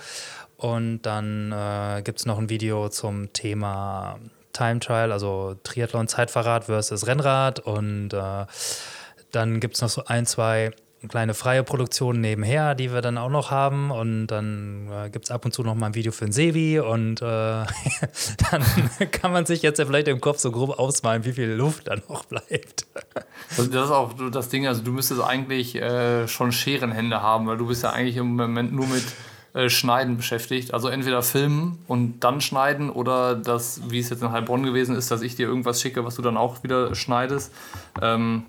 [0.57, 4.19] Und dann äh, gibt es noch ein Video zum Thema
[4.53, 7.59] Time Trial, also Triathlon-Zeitfahrrad versus Rennrad.
[7.59, 8.45] Und äh,
[9.31, 10.71] dann gibt es noch so ein, zwei
[11.07, 13.91] kleine freie Produktionen nebenher, die wir dann auch noch haben.
[13.91, 16.79] Und dann äh, gibt es ab und zu noch mal ein Video für ein Sevi.
[16.79, 17.25] Und äh,
[18.51, 18.63] dann
[19.11, 21.95] kann man sich jetzt ja vielleicht im Kopf so grob ausmalen, wie viel Luft da
[22.09, 22.85] noch bleibt.
[23.55, 27.57] Das, das ist auch das Ding, also du müsstest eigentlich äh, schon Scherenhände haben, weil
[27.57, 29.03] du bist ja eigentlich im Moment nur mit
[29.55, 30.73] äh, Schneiden beschäftigt.
[30.73, 35.11] Also entweder filmen und dann schneiden oder das, wie es jetzt in Heilbronn gewesen ist,
[35.11, 37.53] dass ich dir irgendwas schicke, was du dann auch wieder schneidest.
[38.01, 38.43] Ähm,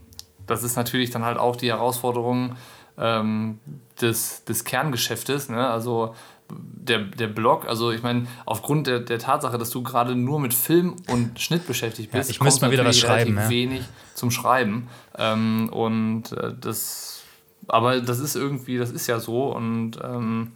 [0.47, 2.57] das ist natürlich dann halt auch die Herausforderung
[2.99, 3.59] ähm,
[4.01, 5.49] des, des Kerngeschäftes.
[5.49, 5.69] Ne?
[5.69, 6.15] Also
[6.51, 10.55] der, der Blog, also ich meine, aufgrund der, der Tatsache, dass du gerade nur mit
[10.55, 13.37] Film und Schnitt beschäftigt bist, ja, ich müsste mal wieder was schreiben.
[13.37, 13.49] Ja.
[13.49, 13.83] wenig
[14.15, 14.89] zum Schreiben.
[15.19, 17.23] Ähm, und äh, das,
[17.69, 20.53] aber das ist irgendwie, das ist ja so und ähm,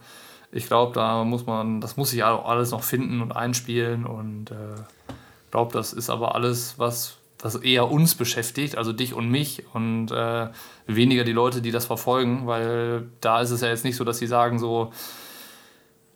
[0.51, 4.51] ich glaube, da muss man, das muss sich auch alles noch finden und einspielen und
[4.51, 4.75] äh,
[5.45, 9.63] ich glaube, das ist aber alles, was das eher uns beschäftigt, also dich und mich
[9.73, 10.49] und äh,
[10.87, 14.19] weniger die Leute, die das verfolgen, weil da ist es ja jetzt nicht so, dass
[14.19, 14.91] sie sagen so,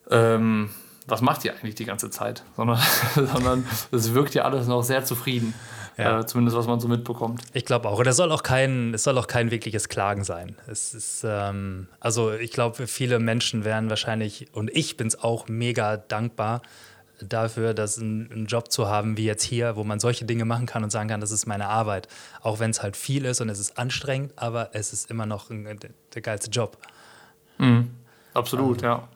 [0.09, 0.69] ähm,
[1.07, 2.79] was macht ihr eigentlich die ganze Zeit, sondern,
[3.15, 5.53] sondern es wirkt ja alles noch sehr zufrieden.
[5.97, 6.19] Ja.
[6.19, 7.41] Äh, zumindest was man so mitbekommt.
[7.53, 7.99] Ich glaube auch.
[7.99, 10.57] Und es soll auch kein, es soll auch kein wirkliches Klagen sein.
[10.67, 15.47] Es ist, ähm, also ich glaube, viele Menschen wären wahrscheinlich, und ich bin es auch
[15.47, 16.61] mega dankbar,
[17.21, 20.65] dafür, dass ein, einen Job zu haben wie jetzt hier, wo man solche Dinge machen
[20.65, 22.07] kann und sagen kann, das ist meine Arbeit.
[22.41, 25.49] Auch wenn es halt viel ist und es ist anstrengend, aber es ist immer noch
[25.49, 25.79] ein,
[26.13, 26.77] der geilste Job.
[27.57, 27.91] Mhm.
[28.33, 29.07] Absolut, ähm, ja.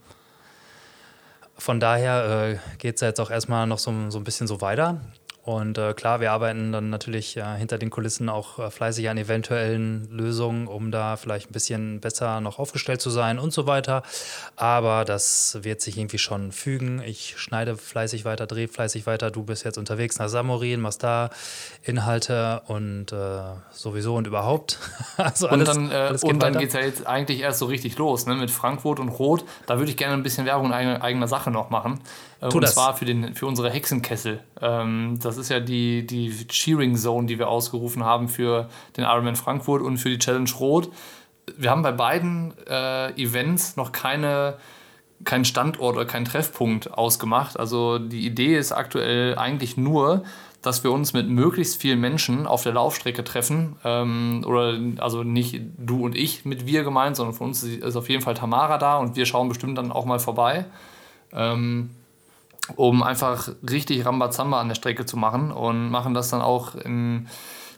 [1.58, 5.02] Von daher äh, geht es jetzt auch erstmal noch so, so ein bisschen so weiter.
[5.44, 9.18] Und äh, klar, wir arbeiten dann natürlich äh, hinter den Kulissen auch äh, fleißig an
[9.18, 14.04] eventuellen Lösungen, um da vielleicht ein bisschen besser noch aufgestellt zu sein und so weiter.
[14.58, 17.02] Aber das wird sich irgendwie schon fügen.
[17.02, 19.32] Ich schneide fleißig weiter, drehe fleißig weiter.
[19.32, 21.30] Du bist jetzt unterwegs nach Samorin, machst da
[21.84, 23.40] Inhalte und äh,
[23.72, 24.78] sowieso und überhaupt.
[25.18, 28.26] also alles, und dann, äh, dann geht es ja jetzt eigentlich erst so richtig los
[28.26, 28.36] ne?
[28.36, 29.46] mit Frankfurt und Rot.
[29.68, 32.02] Da würde ich gerne ein bisschen Werbung in eigener, eigener Sache noch machen.
[32.42, 32.74] Äh, tu und das.
[32.74, 34.40] zwar für, den, für unsere Hexenkessel.
[34.62, 39.36] Ähm, das ist ja die, die Cheering Zone, die wir ausgerufen haben für den Ironman
[39.36, 40.90] Frankfurt und für die Challenge Rot.
[41.58, 44.58] Wir haben bei beiden äh, Events noch keine,
[45.24, 47.60] keinen Standort oder keinen Treffpunkt ausgemacht.
[47.60, 50.24] Also die Idee ist aktuell eigentlich nur,
[50.62, 53.78] dass wir uns mit möglichst vielen Menschen auf der Laufstrecke treffen.
[53.84, 58.10] Ähm, oder also nicht du und ich mit wir gemeint, sondern von uns ist auf
[58.10, 60.66] jeden Fall Tamara da und wir schauen bestimmt dann auch mal vorbei.
[61.32, 61.92] Ähm,
[62.76, 67.28] um einfach richtig Rambazamba an der Strecke zu machen und machen das dann auch in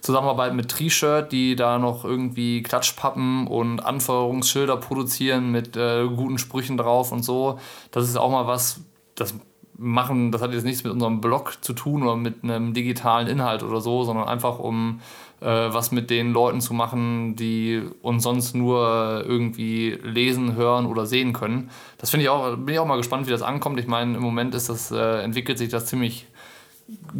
[0.01, 6.77] Zusammenarbeit mit T-Shirt, die da noch irgendwie Klatschpappen und Anforderungsschilder produzieren mit äh, guten Sprüchen
[6.77, 7.59] drauf und so.
[7.91, 8.81] Das ist auch mal was,
[9.15, 9.35] das
[9.77, 13.63] machen, das hat jetzt nichts mit unserem Blog zu tun oder mit einem digitalen Inhalt
[13.63, 15.01] oder so, sondern einfach um
[15.41, 21.33] was mit den Leuten zu machen, die uns sonst nur irgendwie lesen, hören oder sehen
[21.33, 21.71] können.
[21.97, 23.79] Das finde ich auch, bin ich auch mal gespannt, wie das ankommt.
[23.79, 26.27] Ich meine, im Moment ist das, äh, entwickelt sich das ziemlich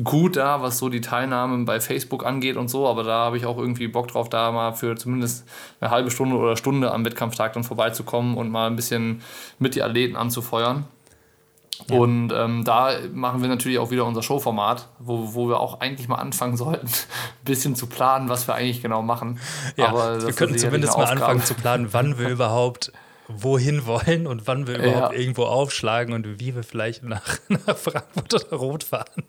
[0.03, 3.45] gut da, was so die Teilnahme bei Facebook angeht und so, aber da habe ich
[3.45, 5.47] auch irgendwie Bock drauf, da mal für zumindest
[5.79, 9.21] eine halbe Stunde oder Stunde am Wettkampftag dann vorbeizukommen und mal ein bisschen
[9.59, 10.85] mit die Athleten anzufeuern.
[11.89, 11.97] Ja.
[11.97, 16.07] Und ähm, da machen wir natürlich auch wieder unser Showformat, wo, wo wir auch eigentlich
[16.07, 16.93] mal anfangen sollten, ein
[17.45, 19.39] bisschen zu planen, was wir eigentlich genau machen.
[19.75, 22.91] Ja, Aber wir könnten zumindest mal anfangen zu planen, wann wir überhaupt
[23.27, 25.19] wohin wollen und wann wir überhaupt ja.
[25.19, 29.23] irgendwo aufschlagen und wie wir vielleicht nach, nach Frankfurt oder Rot fahren.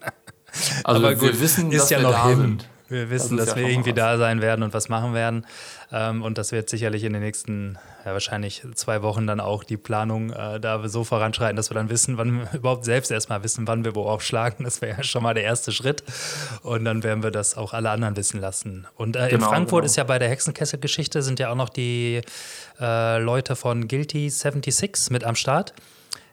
[0.84, 2.36] Also Aber gut, wir wissen, ist ja noch hin.
[2.36, 2.68] Sind.
[2.88, 3.96] Wir wissen, das dass wir irgendwie was.
[3.96, 5.46] da sein werden und was machen werden.
[5.90, 9.76] Ähm, und das wird sicherlich in den nächsten, ja, wahrscheinlich zwei Wochen dann auch die
[9.76, 13.66] Planung äh, da so voranschreiten, dass wir dann wissen, wann wir überhaupt selbst erstmal wissen,
[13.68, 14.64] wann wir wo aufschlagen.
[14.64, 16.02] Das wäre ja schon mal der erste Schritt.
[16.62, 18.86] Und dann werden wir das auch alle anderen wissen lassen.
[18.96, 19.86] Und äh, genau, in Frankfurt genau.
[19.86, 22.22] ist ja bei der Hexenkessel-Geschichte sind ja auch noch die
[22.80, 25.72] äh, Leute von Guilty 76 mit am Start.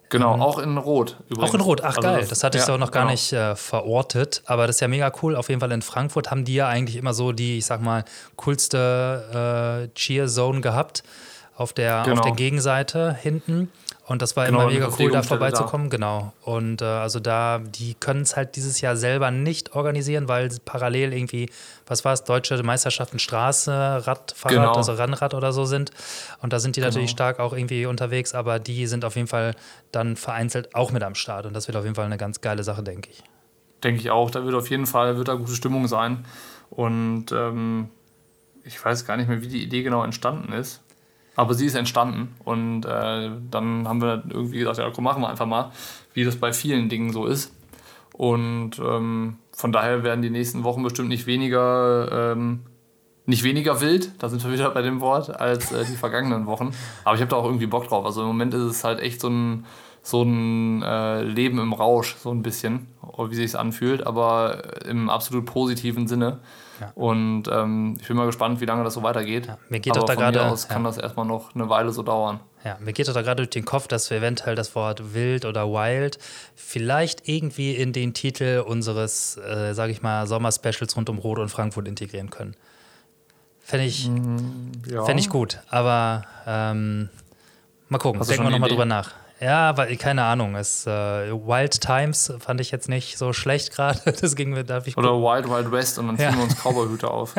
[0.10, 1.52] Genau, ähm, auch in Rot übrigens.
[1.52, 3.12] Auch in Rot, ach also geil, das, das hatte ich ja, so noch gar genau.
[3.12, 5.36] nicht äh, verortet, aber das ist ja mega cool.
[5.36, 8.06] Auf jeden Fall in Frankfurt haben die ja eigentlich immer so die, ich sag mal,
[8.36, 11.04] coolste äh, Cheer-Zone gehabt
[11.60, 12.18] auf der, genau.
[12.18, 13.70] auf der Gegenseite hinten.
[14.08, 15.90] Und das war genau, immer mega cool, da vorbeizukommen.
[15.90, 15.98] Da.
[15.98, 16.34] Genau.
[16.42, 21.14] Und äh, also da, die können es halt dieses Jahr selber nicht organisieren, weil parallel
[21.14, 21.50] irgendwie,
[21.86, 24.74] was war es, deutsche Meisterschaften Straße, Radfahrrad, genau.
[24.74, 25.92] also Rennrad oder so sind.
[26.42, 26.92] Und da sind die genau.
[26.92, 29.54] natürlich stark auch irgendwie unterwegs, aber die sind auf jeden Fall
[29.92, 31.46] dann vereinzelt auch mit am Start.
[31.46, 33.22] Und das wird auf jeden Fall eine ganz geile Sache, denke ich.
[33.84, 34.32] Denke ich auch.
[34.32, 36.26] Da wird auf jeden Fall wird da gute Stimmung sein.
[36.70, 37.90] Und ähm,
[38.64, 40.82] ich weiß gar nicht mehr, wie die Idee genau entstanden ist.
[41.40, 45.30] Aber sie ist entstanden und äh, dann haben wir irgendwie gesagt, ja, komm, machen wir
[45.30, 45.72] einfach mal,
[46.14, 47.56] wie das bei vielen Dingen so ist.
[48.12, 52.66] Und ähm, von daher werden die nächsten Wochen bestimmt nicht weniger, ähm,
[53.30, 56.72] nicht weniger wild, da sind wir wieder bei dem Wort, als äh, die vergangenen Wochen.
[57.04, 58.06] Aber ich habe da auch irgendwie Bock drauf.
[58.06, 59.66] Also im Moment ist es halt echt so ein,
[60.02, 65.10] so ein äh, Leben im Rausch, so ein bisschen, wie sich es anfühlt, aber im
[65.10, 66.40] absolut positiven Sinne.
[66.82, 66.92] Ja.
[66.96, 69.48] Und ähm, ich bin mal gespannt, wie lange das so weitergeht.
[69.48, 70.46] Ja, mir geht Aber doch da gerade.
[70.46, 72.40] aus kann das erstmal noch eine Weile so dauern.
[72.64, 75.46] Ja, mir geht doch da gerade durch den Kopf, dass wir eventuell das Wort wild
[75.46, 76.18] oder wild
[76.56, 81.50] vielleicht irgendwie in den Titel unseres, äh, sage ich mal, Sommerspecials rund um Rot und
[81.50, 82.56] Frankfurt integrieren können.
[83.70, 85.06] Fände ich, mm, ja.
[85.06, 85.60] fänd ich gut.
[85.70, 87.08] Aber ähm,
[87.88, 89.12] mal gucken, denken wir nochmal drüber nach.
[89.40, 90.56] Ja, weil keine Ahnung.
[90.56, 94.00] Es, äh, Wild Times fand ich jetzt nicht so schlecht gerade.
[94.22, 94.98] Das ging mir, darf ich.
[94.98, 96.36] Oder Wild Wild West und dann ziehen ja.
[96.36, 97.36] wir uns Cowboyhüte auf.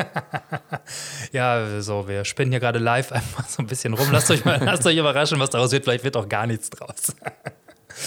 [1.32, 4.06] ja, so, wir spinnen hier gerade live einfach so ein bisschen rum.
[4.12, 5.82] Lasst euch mal, lasst euch überraschen, was daraus wird.
[5.82, 7.12] Vielleicht wird auch gar nichts draus.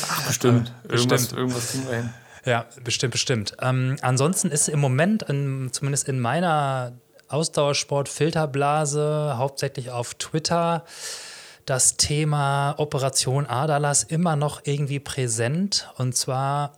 [0.10, 0.72] Ach, bestimmt.
[0.88, 2.10] Irgendwas, irgendwas kriegen wir hin.
[2.46, 3.58] Ja, bestimmt, bestimmt.
[3.62, 6.94] Ähm, ansonsten ist im Moment, in, zumindest in meiner
[7.34, 10.86] Ausdauersport-Filterblase, hauptsächlich auf Twitter,
[11.66, 15.90] das Thema Operation Adalas immer noch irgendwie präsent.
[15.98, 16.74] Und zwar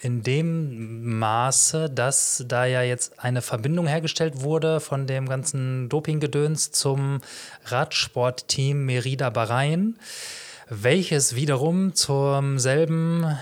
[0.00, 6.72] in dem Maße, dass da ja jetzt eine Verbindung hergestellt wurde von dem ganzen Dopinggedöns
[6.72, 7.20] zum
[7.66, 9.98] Radsportteam Merida Bahrain,
[10.68, 13.38] welches wiederum zum selben,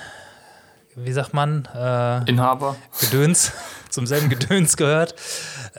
[0.94, 3.52] wie sagt man, äh, Inhaber Gedöns,
[3.90, 5.14] zum selben Gedöns gehört,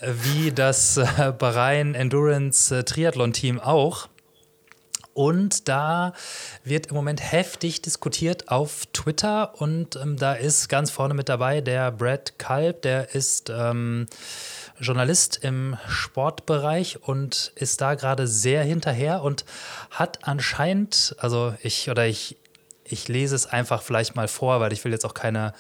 [0.02, 4.08] wie das äh, Bahrain Endurance äh, Triathlon Team auch.
[5.14, 6.14] Und da
[6.64, 9.62] wird im Moment heftig diskutiert auf Twitter.
[9.62, 14.08] Und ähm, da ist ganz vorne mit dabei der Brad Kalb, der ist ähm,
[14.80, 19.46] Journalist im Sportbereich und ist da gerade sehr hinterher und
[19.92, 22.38] hat anscheinend, also ich oder ich,
[22.86, 25.54] ich lese es einfach vielleicht mal vor, weil ich will jetzt auch keine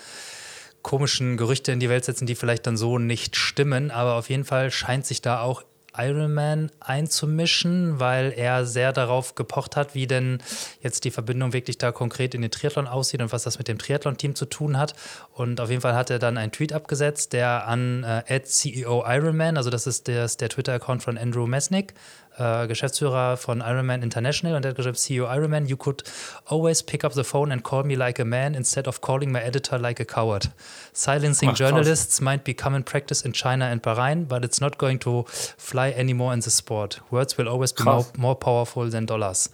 [0.81, 3.89] komischen Gerüchte in die Welt setzen, die vielleicht dann so nicht stimmen.
[3.89, 5.63] Aber auf jeden Fall scheint sich da auch
[5.95, 10.39] Ironman einzumischen, weil er sehr darauf gepocht hat, wie denn
[10.81, 13.77] jetzt die Verbindung wirklich da konkret in den Triathlon aussieht und was das mit dem
[13.77, 14.95] Triathlon-Team zu tun hat.
[15.33, 19.57] Und auf jeden Fall hat er dann einen Tweet abgesetzt, der an äh, CEO Ironman,
[19.57, 21.93] also das ist der, der Twitter-Account von Andrew Mesnick,
[22.37, 26.03] äh, Geschäftsführer von Ironman International und der hat geschrieben, CEO Ironman, you could
[26.45, 29.39] always pick up the phone and call me like a man instead of calling my
[29.39, 30.49] editor like a coward.
[30.93, 34.99] Silencing Ach, journalists might be common practice in China and Bahrain, but it's not going
[34.99, 37.01] to fly anymore in the sport.
[37.11, 39.49] Words will always be more, more powerful than dollars.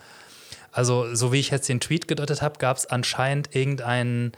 [0.71, 4.33] Also, so wie ich jetzt den Tweet gedeutet habe, gab es anscheinend irgendeinen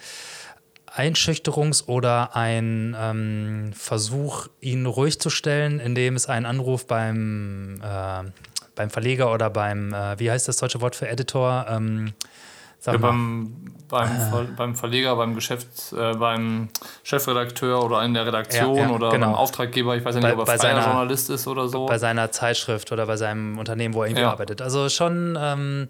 [0.96, 8.30] Einschüchterungs- oder ein ähm, Versuch, ihn ruhig zu stellen, indem es einen Anruf beim, äh,
[8.76, 11.66] beim Verleger oder beim, äh, wie heißt das deutsche Wort für Editor?
[11.70, 12.14] Ähm,
[12.86, 16.70] ja, beim, beim, Ver, beim Verleger, beim Geschäfts-, äh, beim
[17.04, 19.28] Chefredakteur oder in der Redaktion ja, ja, oder genau.
[19.28, 21.86] beim Auftraggeber, ich weiß ja nicht, bei, ob er freier seiner, Journalist ist oder so.
[21.86, 24.62] Bei seiner Zeitschrift oder bei seinem Unternehmen, wo er irgendwie arbeitet.
[24.62, 25.38] Also schon.
[25.39, 25.89] Ähm,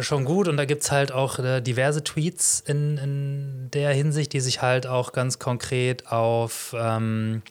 [0.00, 4.32] schon gut und da gibt es halt auch äh, diverse Tweets in, in der Hinsicht,
[4.32, 7.42] die sich halt auch ganz konkret auf ähm,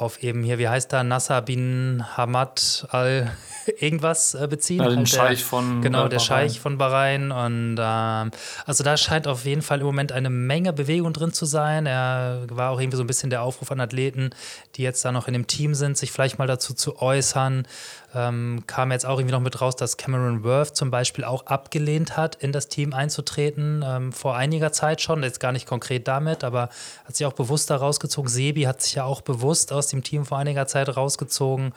[0.00, 3.30] auf eben hier, wie heißt da, Nasser bin Hamad al
[3.80, 4.78] irgendwas äh, beziehen.
[4.78, 7.32] Den halt Scheich von Genau, äh, der Scheich von Bahrain.
[7.32, 11.46] Und äh, also da scheint auf jeden Fall im Moment eine Menge Bewegung drin zu
[11.46, 11.86] sein.
[11.86, 14.30] Er war auch irgendwie so ein bisschen der Aufruf an Athleten,
[14.76, 17.66] die jetzt da noch in dem Team sind, sich vielleicht mal dazu zu äußern.
[18.14, 22.16] Ähm, kam jetzt auch irgendwie noch mit raus, dass Cameron Worth zum Beispiel auch abgelehnt
[22.16, 26.42] hat, in das Team einzutreten, ähm, vor einiger Zeit schon, jetzt gar nicht konkret damit,
[26.42, 26.70] aber
[27.04, 28.30] hat sich auch bewusst da rausgezogen.
[28.30, 31.74] Sebi hat sich ja auch bewusst aus dem Team vor einiger Zeit rausgezogen.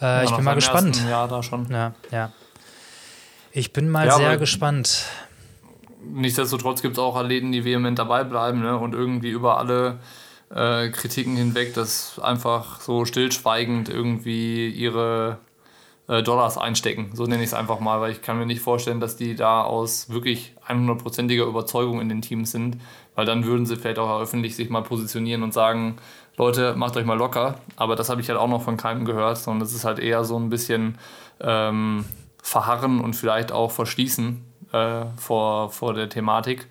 [0.00, 1.02] Äh, ja, ich bin mal gespannt.
[1.08, 1.68] Jahr da schon.
[1.70, 2.30] Ja, ja.
[3.50, 5.04] Ich bin mal ja, sehr gespannt.
[6.04, 8.76] Nichtsdestotrotz gibt es auch Athleten, die vehement dabei bleiben ne?
[8.78, 9.98] und irgendwie über alle
[10.50, 15.38] äh, Kritiken hinweg, dass einfach so stillschweigend irgendwie ihre
[16.06, 17.12] Dollars einstecken.
[17.14, 19.62] So nenne ich es einfach mal, weil ich kann mir nicht vorstellen, dass die da
[19.62, 22.76] aus wirklich 100%iger Überzeugung in den Teams sind,
[23.14, 25.96] weil dann würden sie vielleicht auch öffentlich sich mal positionieren und sagen,
[26.36, 27.56] Leute, macht euch mal locker.
[27.76, 30.24] Aber das habe ich halt auch noch von keinem gehört, sondern es ist halt eher
[30.24, 30.98] so ein bisschen
[31.40, 32.04] ähm,
[32.42, 36.66] verharren und vielleicht auch verschließen äh, vor, vor der Thematik.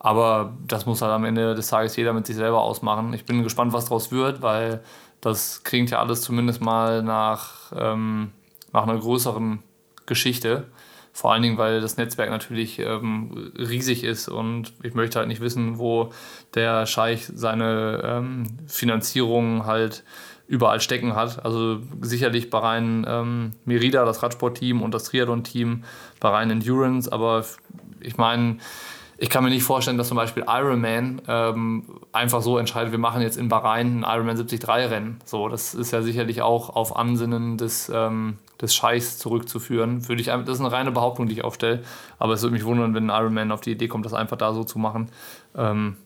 [0.00, 3.12] Aber das muss halt am Ende des Tages jeder mit sich selber ausmachen.
[3.12, 4.82] Ich bin gespannt, was daraus wird, weil
[5.20, 8.32] das klingt ja alles zumindest mal nach ähm,
[8.72, 9.60] nach einer größeren
[10.06, 10.68] Geschichte.
[11.14, 15.42] Vor allen Dingen, weil das Netzwerk natürlich ähm, riesig ist und ich möchte halt nicht
[15.42, 16.10] wissen, wo
[16.54, 20.04] der Scheich seine ähm, Finanzierung halt
[20.46, 21.44] überall stecken hat.
[21.44, 25.84] Also sicherlich Bahrain ähm, Merida, das Radsportteam und das Triathlon-Team,
[26.18, 27.44] Bahrain Endurance, aber
[28.00, 28.56] ich meine,
[29.18, 33.22] ich kann mir nicht vorstellen, dass zum Beispiel Ironman ähm, einfach so entscheidet, wir machen
[33.22, 35.20] jetzt in Bahrain ein Ironman 73 Rennen.
[35.24, 40.08] So, das ist ja sicherlich auch auf Ansinnen des, ähm, des Scheichs zurückzuführen.
[40.08, 41.82] Würde ich, das ist eine reine Behauptung, die ich aufstelle.
[42.18, 44.54] Aber es würde mich wundern, wenn ein Ironman auf die Idee kommt, das einfach da
[44.54, 45.10] so zu machen.
[45.56, 45.96] Ähm,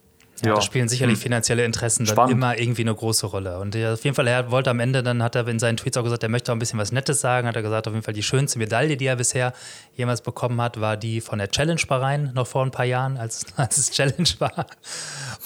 [0.43, 1.23] ja, ja, da spielen sicherlich hm.
[1.23, 2.33] finanzielle Interessen dann Spannend.
[2.33, 3.59] immer irgendwie eine große Rolle.
[3.59, 6.03] Und auf jeden Fall, er wollte am Ende, dann hat er in seinen Tweets auch
[6.03, 7.49] gesagt, er möchte auch ein bisschen was Nettes sagen.
[7.49, 9.53] Hat er gesagt, auf jeden Fall die schönste Medaille, die er bisher
[9.95, 13.47] jemals bekommen hat, war die von der Challenge Bahrain, noch vor ein paar Jahren, als,
[13.57, 14.67] als es Challenge war.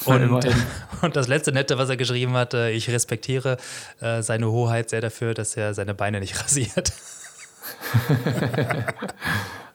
[0.07, 0.47] Und,
[1.03, 3.59] und das letzte Nette, was er geschrieben hat, ich respektiere
[4.01, 6.93] äh, seine Hoheit sehr dafür, dass er seine Beine nicht rasiert.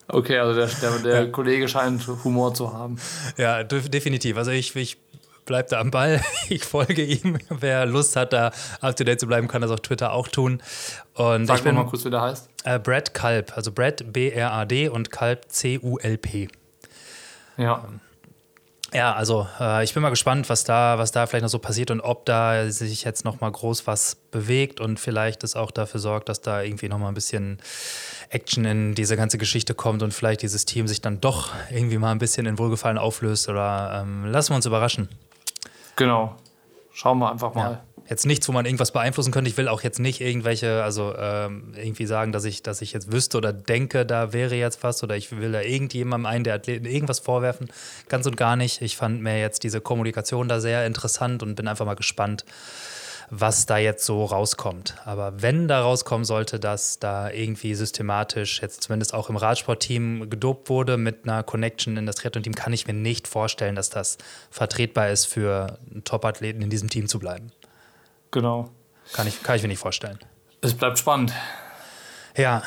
[0.08, 1.32] Okay, also der, der, der.
[1.32, 2.96] Kollege scheint Humor zu haben.
[3.36, 4.36] Ja, definitiv.
[4.36, 4.98] Also ich, ich
[5.46, 6.20] bleibe da am Ball.
[6.48, 7.38] Ich folge ihm.
[7.48, 10.62] Wer Lust hat, da up to date zu bleiben, kann das auf Twitter auch tun.
[11.14, 12.48] Und Sag ich bin, mal kurz, wie der heißt.
[12.64, 16.48] Äh, Brad Kalb, also Brad B-R-A-D und Kalb C-U-L-P.
[17.56, 17.88] Ja.
[18.94, 21.90] Ja, also äh, ich bin mal gespannt, was da, was da vielleicht noch so passiert
[21.90, 25.98] und ob da sich jetzt noch mal groß was bewegt und vielleicht es auch dafür
[25.98, 27.58] sorgt, dass da irgendwie noch mal ein bisschen
[28.30, 32.12] Action in diese ganze Geschichte kommt und vielleicht dieses Team sich dann doch irgendwie mal
[32.12, 35.08] ein bisschen in Wohlgefallen auflöst oder ähm, lassen wir uns überraschen.
[35.96, 36.36] Genau.
[36.92, 37.72] Schauen wir einfach mal.
[37.72, 37.82] Ja.
[38.08, 39.50] Jetzt nichts, wo man irgendwas beeinflussen könnte.
[39.50, 43.10] Ich will auch jetzt nicht irgendwelche, also ähm, irgendwie sagen, dass ich, dass ich jetzt
[43.10, 46.86] wüsste oder denke, da wäre jetzt was oder ich will da irgendjemandem einen der Athleten
[46.86, 47.68] irgendwas vorwerfen.
[48.08, 48.80] Ganz und gar nicht.
[48.80, 52.44] Ich fand mir jetzt diese Kommunikation da sehr interessant und bin einfach mal gespannt,
[53.30, 54.94] was da jetzt so rauskommt.
[55.04, 60.68] Aber wenn da rauskommen sollte, dass da irgendwie systematisch, jetzt zumindest auch im Radsportteam, gedopt
[60.68, 64.18] wurde mit einer Connection in das Triathlon-Team, kann ich mir nicht vorstellen, dass das
[64.50, 67.50] vertretbar ist für Top-Athleten in diesem Team zu bleiben.
[68.30, 68.70] Genau.
[69.12, 70.18] Kann ich, kann ich mir nicht vorstellen.
[70.60, 71.32] Es bleibt spannend.
[72.36, 72.62] Ja,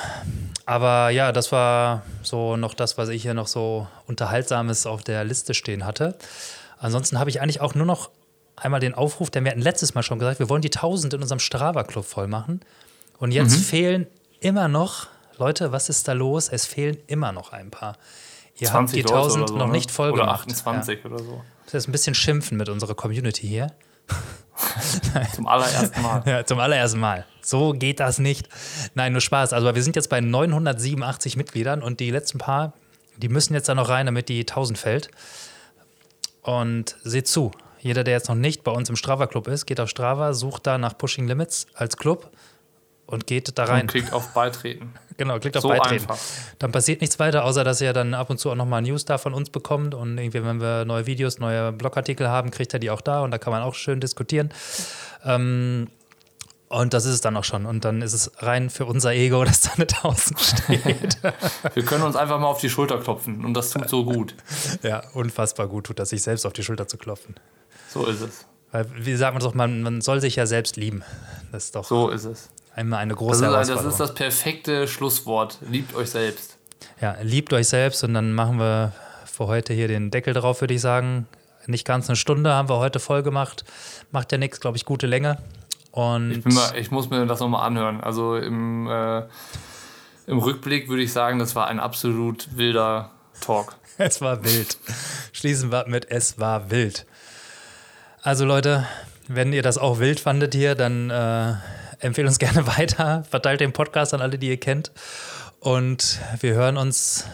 [0.66, 5.24] aber ja, das war so noch das, was ich hier noch so Unterhaltsames auf der
[5.24, 6.18] Liste stehen hatte.
[6.80, 8.10] Ansonsten habe ich eigentlich auch nur noch
[8.64, 11.22] einmal den Aufruf, denn wir hatten letztes Mal schon gesagt, wir wollen die 1000 in
[11.22, 12.62] unserem Strava-Club voll machen.
[13.18, 13.62] Und jetzt mhm.
[13.62, 14.08] fehlen
[14.40, 15.08] immer noch,
[15.38, 16.50] Leute, was ist da los?
[16.50, 17.98] Es fehlen immer noch ein paar.
[18.60, 19.72] Ihr habt die 1000 so, noch ne?
[19.72, 20.42] nicht voll oder gemacht.
[20.42, 21.10] 28 ja.
[21.10, 21.42] oder so.
[21.66, 23.68] Das ist ein bisschen schimpfen mit unserer Community hier.
[25.36, 26.24] zum allerersten Mal.
[26.26, 27.26] Ja, zum allerersten Mal.
[27.42, 28.50] So geht das nicht.
[28.96, 29.54] Nein, nur Spaß.
[29.54, 32.74] Also wir sind jetzt bei 987 Mitgliedern und die letzten paar,
[33.18, 35.10] die müssen jetzt da noch rein, damit die 1000 fällt.
[36.42, 39.90] Und seht zu, jeder, der jetzt noch nicht bei uns im Strava-Club ist, geht auf
[39.90, 42.30] Strava, sucht da nach Pushing Limits als Club
[43.06, 43.82] und geht da rein.
[43.82, 44.94] Und klickt auf Beitreten.
[45.18, 46.04] genau, klickt auf so Beitreten.
[46.10, 46.18] Einfach.
[46.60, 49.18] Dann passiert nichts weiter, außer dass ihr dann ab und zu auch nochmal News da
[49.18, 49.96] von uns bekommt.
[49.96, 53.32] Und irgendwie, wenn wir neue Videos, neue Blogartikel haben, kriegt er die auch da und
[53.32, 54.50] da kann man auch schön diskutieren.
[55.26, 55.88] Ähm,
[56.72, 57.66] Und das ist es dann auch schon.
[57.66, 61.18] Und dann ist es rein für unser Ego, das da nicht draußen steht.
[61.74, 64.36] Wir können uns einfach mal auf die Schulter klopfen und das tut so gut.
[64.84, 67.34] ja, unfassbar gut tut das, sich selbst auf die Schulter zu klopfen.
[67.90, 68.46] So ist es.
[68.72, 71.04] Weil, wie sagt man doch, man, man soll sich ja selbst lieben.
[71.52, 72.50] Das ist doch So ist es.
[72.76, 75.58] einmal eine Das große ist, das ist das perfekte Schlusswort.
[75.70, 76.58] Liebt euch selbst.
[77.02, 78.94] Ja, liebt euch selbst und dann machen wir
[79.26, 81.28] für heute hier den Deckel drauf, würde ich sagen.
[81.66, 83.64] Nicht ganz eine Stunde haben wir heute voll gemacht.
[84.12, 85.38] Macht ja nichts, glaube ich, gute Länge.
[85.92, 88.02] Und Ich, mal, ich muss mir das nochmal anhören.
[88.02, 89.24] Also im, äh,
[90.28, 93.12] im Rückblick würde ich sagen, das war ein absolut wilder
[93.42, 93.76] Talk.
[93.98, 94.78] es war wild.
[95.32, 97.06] Schließen wir mit Es war wild.
[98.22, 98.86] Also Leute,
[99.28, 101.54] wenn ihr das auch wild fandet hier, dann äh,
[102.00, 103.24] empfehlt uns gerne weiter.
[103.30, 104.92] Verteilt den Podcast an alle, die ihr kennt.
[105.60, 107.26] Und wir hören uns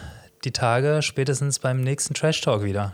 [0.44, 2.92] die Tage spätestens beim nächsten Trash Talk wieder.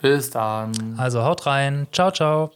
[0.00, 0.94] Bis dann.
[0.98, 1.86] Also haut rein.
[1.92, 2.52] Ciao, ciao.